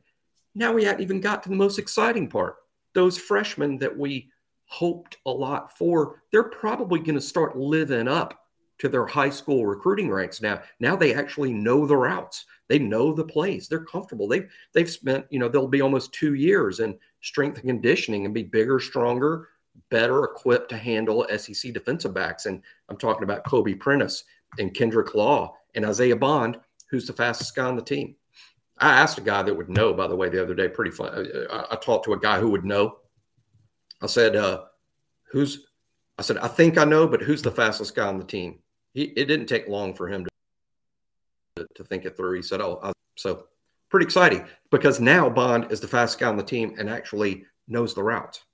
Now 0.54 0.72
we 0.72 0.84
haven't 0.84 1.02
even 1.02 1.20
got 1.20 1.42
to 1.42 1.48
the 1.48 1.56
most 1.56 1.78
exciting 1.78 2.28
part. 2.28 2.56
Those 2.94 3.18
freshmen 3.18 3.78
that 3.78 3.96
we 3.96 4.30
hoped 4.66 5.18
a 5.26 5.30
lot 5.30 5.76
for, 5.76 6.22
they're 6.30 6.44
probably 6.44 7.00
going 7.00 7.16
to 7.16 7.20
start 7.20 7.56
living 7.56 8.08
up 8.08 8.40
to 8.78 8.88
their 8.88 9.06
high 9.06 9.30
school 9.30 9.66
recruiting 9.66 10.10
ranks 10.10 10.40
now. 10.40 10.60
Now 10.80 10.96
they 10.96 11.14
actually 11.14 11.52
know 11.52 11.86
the 11.86 11.96
routes. 11.96 12.44
They 12.68 12.78
know 12.78 13.12
the 13.12 13.24
plays. 13.24 13.68
They're 13.68 13.84
comfortable. 13.84 14.26
They've 14.26 14.50
they've 14.72 14.90
spent, 14.90 15.26
you 15.30 15.38
know, 15.38 15.48
they'll 15.48 15.68
be 15.68 15.82
almost 15.82 16.12
two 16.12 16.34
years 16.34 16.80
in 16.80 16.98
strength 17.20 17.58
and 17.58 17.68
conditioning 17.68 18.24
and 18.24 18.34
be 18.34 18.42
bigger, 18.42 18.80
stronger, 18.80 19.48
better 19.90 20.24
equipped 20.24 20.70
to 20.70 20.76
handle 20.76 21.26
SEC 21.36 21.72
defensive 21.72 22.14
backs. 22.14 22.46
And 22.46 22.62
I'm 22.88 22.96
talking 22.96 23.24
about 23.24 23.44
Kobe 23.44 23.74
Prentice 23.74 24.24
and 24.58 24.74
Kendrick 24.74 25.14
Law 25.14 25.56
and 25.74 25.84
Isiah 25.84 26.16
Bond, 26.16 26.58
who's 26.90 27.06
the 27.06 27.12
fastest 27.12 27.54
guy 27.54 27.66
on 27.66 27.76
the 27.76 27.82
team. 27.82 28.16
I 28.78 29.00
asked 29.00 29.18
a 29.18 29.22
guy 29.22 29.42
that 29.42 29.54
would 29.54 29.68
know, 29.68 29.92
by 29.92 30.08
the 30.08 30.16
way, 30.16 30.28
the 30.28 30.42
other 30.42 30.54
day, 30.54 30.68
pretty 30.68 30.90
fun. 30.90 31.26
I, 31.50 31.64
I 31.72 31.76
talked 31.76 32.06
to 32.06 32.12
a 32.12 32.18
guy 32.18 32.40
who 32.40 32.50
would 32.50 32.64
know. 32.64 32.98
I 34.02 34.06
said, 34.06 34.36
uh, 34.36 34.64
who's, 35.30 35.66
I 36.18 36.22
said, 36.22 36.38
I 36.38 36.48
think 36.48 36.76
I 36.76 36.84
know, 36.84 37.06
but 37.06 37.22
who's 37.22 37.42
the 37.42 37.50
fastest 37.50 37.94
guy 37.94 38.06
on 38.06 38.18
the 38.18 38.24
team? 38.24 38.58
He, 38.92 39.04
it 39.04 39.26
didn't 39.26 39.46
take 39.46 39.68
long 39.68 39.94
for 39.94 40.08
him 40.08 40.26
to, 41.56 41.66
to 41.74 41.84
think 41.84 42.04
it 42.04 42.16
through. 42.16 42.36
He 42.36 42.42
said, 42.42 42.60
oh, 42.60 42.80
I, 42.82 42.92
so 43.16 43.44
pretty 43.90 44.04
exciting 44.04 44.44
because 44.70 45.00
now 45.00 45.28
Bond 45.30 45.70
is 45.70 45.80
the 45.80 45.88
fastest 45.88 46.18
guy 46.18 46.28
on 46.28 46.36
the 46.36 46.42
team 46.42 46.74
and 46.78 46.90
actually 46.90 47.44
knows 47.68 47.94
the 47.94 48.02
routes. 48.02 48.44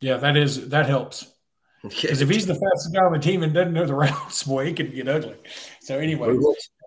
Yeah, 0.00 0.16
that 0.16 0.36
is, 0.36 0.68
that 0.70 0.86
helps. 0.86 1.26
Because 1.82 2.20
if 2.20 2.28
he's 2.28 2.44
the 2.44 2.54
fastest 2.54 2.92
guy 2.92 3.00
on 3.00 3.12
the 3.14 3.18
team 3.18 3.42
and 3.42 3.54
doesn't 3.54 3.72
know 3.72 3.86
the 3.86 3.94
routes, 3.94 4.42
boy, 4.42 4.66
it 4.66 4.76
could 4.76 4.94
get 4.94 5.08
ugly. 5.08 5.36
So 5.80 5.98
anyway, 5.98 6.36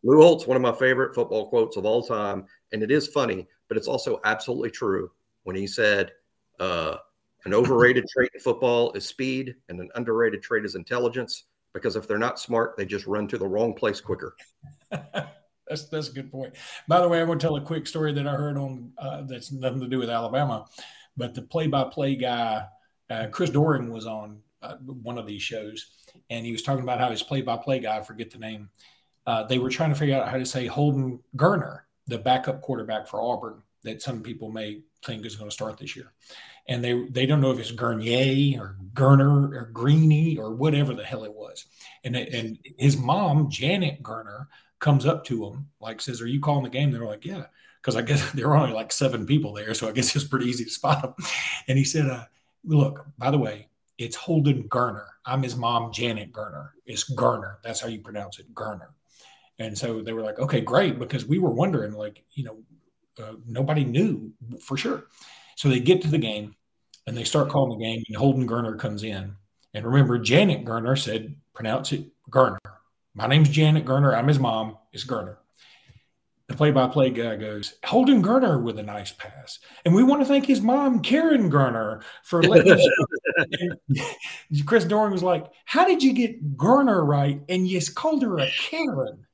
Lou 0.04 0.22
Holtz, 0.22 0.46
one 0.46 0.58
of 0.58 0.62
my 0.62 0.74
favorite 0.74 1.16
football 1.16 1.48
quotes 1.48 1.78
of 1.78 1.86
all 1.86 2.04
time, 2.04 2.46
and 2.72 2.84
it 2.84 2.92
is 2.92 3.08
funny, 3.08 3.48
but 3.70 3.78
it's 3.78 3.88
also 3.88 4.20
absolutely 4.26 4.70
true 4.70 5.10
when 5.44 5.56
he 5.56 5.66
said, 5.66 6.12
uh, 6.60 6.98
"An 7.46 7.54
overrated 7.54 8.06
trait 8.10 8.30
in 8.34 8.40
football 8.42 8.92
is 8.94 9.06
speed, 9.06 9.56
and 9.70 9.80
an 9.80 9.90
underrated 9.96 10.42
trait 10.42 10.66
is 10.66 10.76
intelligence. 10.76 11.46
Because 11.74 11.96
if 11.96 12.08
they're 12.08 12.20
not 12.20 12.40
smart, 12.40 12.78
they 12.78 12.86
just 12.86 13.08
run 13.08 13.28
to 13.30 13.38
the 13.38 13.48
wrong 13.48 13.74
place 13.74 14.02
quicker." 14.02 14.36
that's 14.92 15.86
that's 15.86 16.10
a 16.10 16.14
good 16.14 16.32
point. 16.32 16.54
By 16.88 17.00
the 17.00 17.08
way, 17.08 17.20
I 17.20 17.24
want 17.24 17.40
to 17.40 17.48
tell 17.48 17.56
a 17.56 17.62
quick 17.62 17.88
story 17.88 18.12
that 18.14 18.28
I 18.28 18.36
heard 18.36 18.58
on 18.58 18.92
uh, 18.98 19.22
that's 19.24 19.52
nothing 19.52 19.82
to 19.82 19.88
do 19.88 20.00
with 20.00 20.10
Alabama, 20.10 20.66
but 21.16 21.34
the 21.34 21.42
play-by-play 21.42 22.18
guy, 22.18 22.66
uh, 23.10 23.28
Chris 23.32 23.50
Doering, 23.50 23.90
was 23.90 24.06
on 24.06 24.42
uh, 24.62 24.76
one 24.76 25.18
of 25.18 25.26
these 25.26 25.42
shows, 25.42 25.88
and 26.30 26.46
he 26.46 26.52
was 26.52 26.62
talking 26.62 26.84
about 26.84 27.00
how 27.00 27.10
his 27.10 27.24
play-by-play 27.24 27.80
guy, 27.80 28.02
forget 28.02 28.32
the 28.32 28.38
name 28.38 28.70
uh, 29.26 29.44
they 29.44 29.60
were 29.60 29.70
trying 29.70 29.90
to 29.90 29.96
figure 29.96 30.16
out 30.16 30.30
how 30.30 30.38
to 30.38 30.46
say 30.46 30.68
Holden 30.68 31.20
Geriner, 31.36 31.82
the 32.08 32.18
backup 32.18 32.62
quarterback 32.62 33.08
for 33.08 33.22
Auburn, 33.22 33.64
that 33.84 34.02
some 34.02 34.22
people 34.22 34.50
may 34.50 34.82
think 35.06 35.26
is 35.26 35.36
going 35.36 35.50
to 35.50 35.54
start 35.54 35.78
this 35.78 35.96
year. 35.96 36.12
And 36.68 36.84
they 36.84 37.08
they 37.10 37.26
don't 37.26 37.42
know 37.42 37.52
if 37.52 37.60
it's 37.60 37.72
Gurnier 37.72 38.60
or 38.60 38.78
Gerner 38.94 39.54
or 39.54 39.70
Greeny 39.74 40.38
or 40.38 40.56
whatever 40.56 40.94
the 40.94 41.04
hell 41.04 41.26
it 41.26 41.34
was. 41.34 41.66
And 42.04 42.16
and 42.16 42.58
his 42.78 42.98
mom, 42.98 43.50
Janet 43.50 44.02
Gerner, 44.02 44.48
comes 44.80 45.06
up 45.06 45.26
to 45.26 45.46
him, 45.46 45.68
like 45.82 46.02
says, 46.02 46.22
Are 46.22 46.28
you 46.28 46.40
calling 46.40 46.64
the 46.64 46.70
game? 46.70 46.92
They're 46.92 47.06
like, 47.06 47.26
Yeah. 47.26 47.46
Because 47.82 47.98
I 47.98 48.02
guess 48.02 48.32
there 48.34 48.48
were 48.48 48.56
only 48.56 48.74
like 48.74 48.94
seven 48.94 49.26
people 49.26 49.54
there. 49.54 49.74
So 49.74 49.90
I 49.90 49.92
guess 49.92 50.16
it's 50.16 50.26
pretty 50.26 50.48
easy 50.48 50.64
to 50.64 50.70
spot 50.70 51.04
him. 51.04 51.14
And 51.68 51.78
he 51.78 51.84
said, 51.84 52.06
uh, 52.08 52.26
look, 52.64 53.06
by 53.18 53.30
the 53.30 53.38
way, 53.38 53.68
it's 53.98 54.16
Holden 54.16 54.64
Geriner. 54.70 55.08
I'm 55.26 55.44
his 55.44 55.56
mom, 55.56 55.92
Janet 55.92 56.32
Gerner. 56.32 56.70
It's 56.86 57.14
Gerner. 57.14 57.58
That's 57.64 57.82
how 57.82 57.88
you 57.88 58.00
pronounce 58.00 58.40
it, 58.40 58.54
Gerner. 58.54 58.88
And 59.60 59.78
so 59.78 60.02
they 60.02 60.14
were 60.14 60.22
like, 60.22 60.40
okay, 60.40 60.62
great, 60.62 61.00
because 61.00 61.26
we 61.26 61.40
were 61.40 61.52
wondering, 61.52 61.94
like, 61.94 62.24
you 62.34 62.44
know, 62.44 62.58
uh, 63.24 63.34
nobody 63.48 63.84
knew 63.84 64.32
for 64.60 64.78
sure. 64.78 65.06
So 65.56 65.70
they 65.70 65.80
get 65.80 66.02
to 66.02 66.08
the 66.08 66.18
game 66.18 66.56
and 67.06 67.16
they 67.16 67.24
start 67.24 67.50
calling 67.50 67.78
the 67.78 67.84
game, 67.84 68.04
and 68.08 68.18
Holden 68.18 68.48
Geriner 68.48 68.80
comes 68.80 69.04
in. 69.04 69.36
And 69.74 69.86
remember, 69.86 70.18
Janet 70.18 70.66
Gerner 70.66 70.98
said, 70.98 71.36
pronounce 71.54 71.92
it 71.92 72.06
Gerner. 72.30 72.58
My 73.14 73.28
name's 73.28 73.50
Janet 73.50 73.86
Gerner. 73.86 74.16
I'm 74.16 74.28
his 74.28 74.40
mom. 74.40 74.78
It's 74.92 75.06
Gerner. 75.06 75.38
The 76.48 76.56
play 76.56 76.72
by 76.72 76.88
play 76.88 77.10
guy 77.10 77.36
goes, 77.36 77.76
Holden 77.86 78.22
Geriner 78.22 78.62
with 78.62 78.78
a 78.78 78.84
nice 78.84 79.12
pass. 79.12 79.60
And 79.86 79.96
we 79.96 80.04
want 80.04 80.22
to 80.22 80.26
thank 80.26 80.46
his 80.46 80.62
mom, 80.62 81.02
Karen 81.02 81.50
Gerner, 81.50 82.04
for 82.24 82.44
letting 82.44 82.74
us. 82.74 82.88
Chris 84.66 84.86
Doering 84.86 85.12
was 85.12 85.24
like, 85.24 85.48
How 85.66 85.86
did 85.86 86.04
you 86.04 86.14
get 86.14 86.58
Gerner 86.58 87.06
right? 87.06 87.42
And 87.50 87.68
you 87.68 87.82
called 87.94 88.24
her 88.24 88.40
a 88.40 88.50
Karen 88.52 89.26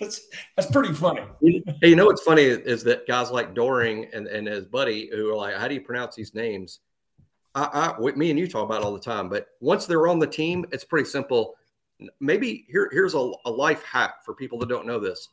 that's, 0.00 0.28
that's 0.56 0.70
pretty 0.70 0.92
funny. 0.92 1.22
Hey, 1.42 1.88
you 1.88 1.96
know 1.96 2.06
what's 2.06 2.22
funny 2.22 2.42
is 2.42 2.82
that 2.84 3.06
guys 3.06 3.30
like 3.30 3.54
Doering 3.54 4.08
and, 4.12 4.26
and 4.26 4.46
his 4.46 4.66
buddy 4.66 5.10
who 5.12 5.30
are 5.30 5.36
like, 5.36 5.54
how 5.56 5.68
do 5.68 5.74
you 5.74 5.80
pronounce 5.80 6.14
these 6.14 6.34
names? 6.34 6.80
I, 7.54 7.94
I 7.98 8.10
me 8.12 8.30
and 8.30 8.38
you 8.38 8.46
talk 8.48 8.64
about 8.64 8.82
all 8.82 8.92
the 8.92 9.00
time, 9.00 9.28
but 9.28 9.48
once 9.60 9.86
they're 9.86 10.08
on 10.08 10.18
the 10.18 10.26
team, 10.26 10.66
it's 10.72 10.84
pretty 10.84 11.08
simple. 11.08 11.54
Maybe 12.20 12.66
here, 12.68 12.90
here's 12.92 13.14
a, 13.14 13.30
a 13.46 13.50
life 13.50 13.82
hack 13.82 14.24
for 14.24 14.34
people 14.34 14.58
that 14.58 14.68
don't 14.68 14.86
know 14.86 15.00
this. 15.00 15.30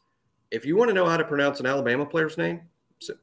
If 0.51 0.65
you 0.65 0.77
want 0.77 0.89
to 0.89 0.93
know 0.93 1.05
how 1.05 1.17
to 1.17 1.25
pronounce 1.25 1.59
an 1.59 1.65
Alabama 1.65 2.05
player's 2.05 2.37
name, 2.37 2.61
so 2.99 3.15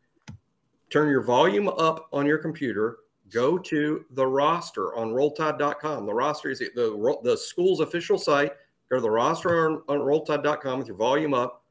turn 0.90 1.08
your 1.08 1.22
volume 1.22 1.68
up 1.68 2.08
on 2.12 2.26
your 2.26 2.38
computer, 2.38 2.98
go 3.30 3.56
to 3.56 4.04
the 4.10 4.26
roster 4.26 4.94
on 4.96 5.12
rolltide.com. 5.12 6.04
The 6.04 6.12
roster 6.12 6.50
is 6.50 6.58
the, 6.58 6.70
the, 6.74 7.18
the 7.22 7.36
school's 7.36 7.80
official 7.80 8.18
site 8.18 8.52
Go 8.90 8.96
to 8.96 9.02
the 9.02 9.10
roster 9.10 9.70
on, 9.70 9.82
on 9.88 9.98
rolltide.com 10.00 10.78
with 10.78 10.88
your 10.88 10.96
volume 10.96 11.32
up, 11.32 11.62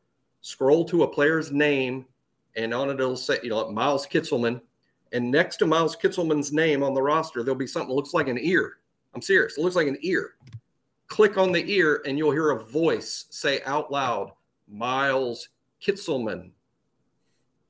scroll 0.41 0.85
to 0.85 1.03
a 1.03 1.07
player's 1.07 1.51
name, 1.51 2.05
and 2.55 2.73
on 2.73 2.89
it 2.89 2.93
it'll 2.93 3.17
say, 3.17 3.37
you 3.43 3.49
know, 3.49 3.57
like 3.57 3.73
Miles 3.73 4.07
Kitselman. 4.07 4.61
And 5.11 5.29
next 5.29 5.57
to 5.57 5.65
Miles 5.65 5.97
Kitselman's 5.97 6.53
name 6.53 6.81
on 6.81 6.93
the 6.93 7.01
roster, 7.01 7.43
there'll 7.43 7.57
be 7.57 7.67
something 7.67 7.89
that 7.89 7.95
looks 7.95 8.13
like 8.13 8.27
an 8.27 8.39
ear. 8.39 8.77
I'm 9.13 9.21
serious. 9.21 9.57
It 9.57 9.61
looks 9.61 9.75
like 9.75 9.87
an 9.87 9.97
ear. 10.01 10.35
Click 11.07 11.37
on 11.37 11.51
the 11.51 11.69
ear, 11.69 12.01
and 12.05 12.17
you'll 12.17 12.31
hear 12.31 12.51
a 12.51 12.63
voice 12.63 13.25
say 13.31 13.61
out 13.65 13.91
loud, 13.91 14.31
Miles 14.67 15.49
Kitselman. 15.83 16.51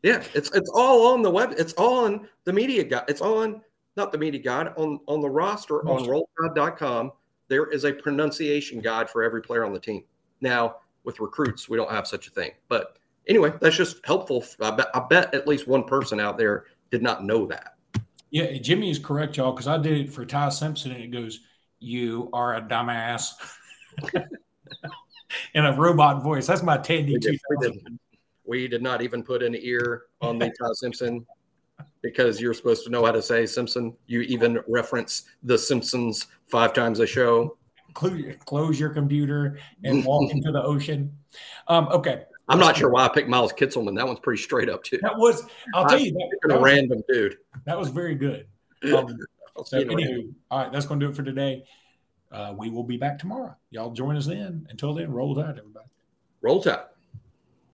Yeah, 0.04 0.24
it's 0.34 0.52
it's 0.52 0.70
all 0.74 1.14
on 1.14 1.22
the 1.22 1.30
web. 1.30 1.56
It's 1.58 1.74
on 1.74 2.28
the 2.44 2.54
media 2.54 2.84
guide. 2.84 3.06
It's 3.08 3.22
on 3.22 3.62
not 3.98 4.12
the 4.12 4.18
media 4.18 4.42
guide 4.42 4.74
on 4.78 5.00
on 5.08 5.22
the 5.22 5.30
roster 5.30 5.88
on 5.88 6.06
rolltide.com 6.06 7.12
there 7.50 7.70
is 7.70 7.84
a 7.84 7.92
pronunciation 7.92 8.80
guide 8.80 9.10
for 9.10 9.24
every 9.24 9.42
player 9.42 9.66
on 9.66 9.74
the 9.74 9.80
team. 9.80 10.04
Now, 10.40 10.78
with 11.04 11.20
recruits, 11.20 11.68
we 11.68 11.76
don't 11.76 11.92
have 11.92 12.08
such 12.08 12.28
a 12.28 12.32
thing. 12.32 12.52
But 12.70 12.98
anyway, 13.28 13.52
that's 13.60 13.76
just 13.76 14.06
helpful. 14.06 14.46
I 14.62 14.72
bet, 14.72 14.88
I 14.94 15.02
bet 15.10 15.34
at 15.34 15.48
least 15.48 15.68
one 15.68 15.84
person 15.84 16.20
out 16.20 16.38
there 16.38 16.66
did 16.92 17.02
not 17.02 17.26
know 17.26 17.46
that. 17.48 17.76
Yeah, 18.32 18.58
Jimmy 18.60 18.92
is 18.92 19.00
correct, 19.00 19.38
y'all, 19.38 19.52
because 19.52 19.68
I 19.68 19.78
did 19.78 19.98
it 19.98 20.14
for 20.14 20.26
Ty 20.26 20.50
Simpson, 20.50 20.92
and 20.92 21.02
it 21.04 21.08
goes, 21.08 21.40
"You 21.80 22.30
are 22.32 22.58
a 22.58 22.62
dumbass," 22.62 23.32
in 25.56 25.66
a 25.66 25.76
robot 25.76 26.22
voice. 26.22 26.46
That's 26.46 26.62
my 26.62 26.78
Tandy 26.78 27.18
two 27.18 27.38
thousand. 27.50 28.00
We 28.46 28.68
did 28.68 28.84
not 28.84 29.02
even 29.02 29.24
put 29.24 29.42
an 29.42 29.56
ear 29.60 30.04
on 30.22 30.38
the 30.38 30.46
Ty 30.46 30.74
Simpson. 30.74 31.26
Because 32.02 32.40
you're 32.40 32.54
supposed 32.54 32.84
to 32.86 32.90
know 32.90 33.06
how 33.06 33.12
to 33.12 33.22
say 33.22 33.46
Simpson. 33.46 33.96
You 34.08 34.22
even 34.22 34.60
reference 34.68 35.24
The 35.44 35.58
Simpsons 35.58 36.28
five 36.48 36.74
times 36.74 37.00
a 37.00 37.08
show. 37.08 37.58
Close 37.94 38.80
your 38.80 38.90
computer 38.90 39.60
and 39.84 40.06
walk 40.06 40.32
into 40.32 40.52
the 40.52 40.64
ocean. 40.64 41.12
Um, 41.68 41.88
okay. 41.90 42.24
I'm 42.48 42.60
not 42.60 42.78
sure 42.78 42.90
why 42.90 43.06
I 43.06 43.10
picked 43.10 43.30
Miles 43.30 43.54
Kitselman. 43.54 43.96
That 43.96 44.08
one's 44.08 44.20
pretty 44.20 44.42
straight 44.42 44.70
up 44.70 44.84
too. 44.84 44.98
That 45.02 45.18
was, 45.18 45.44
I'll 45.76 45.86
tell 45.88 46.00
you, 46.00 46.12
that, 46.14 46.38
that 46.44 46.56
a 46.56 46.60
was, 46.60 46.64
random 46.64 47.04
dude. 47.08 47.38
That 47.66 47.78
was 47.78 47.90
very 47.90 48.16
good. 48.16 48.48
Um, 48.96 49.18
so, 49.66 49.78
anywho, 49.78 50.34
all 50.50 50.60
right, 50.60 50.72
that's 50.72 50.86
going 50.86 51.02
to 51.02 51.06
do 51.06 51.12
it 51.12 51.16
for 51.18 51.22
today. 51.22 51.66
Uh, 52.32 52.54
we 52.58 52.70
will 52.70 52.86
be 52.86 52.96
back 52.96 53.20
tomorrow. 53.20 53.54
Y'all 53.72 53.92
join 53.92 54.16
us 54.16 54.26
then. 54.26 54.66
Until 54.70 54.94
then, 54.94 55.12
roll 55.12 55.36
tide, 55.36 55.58
everybody. 55.58 55.90
Roll 56.42 56.64
tide. 56.64 56.80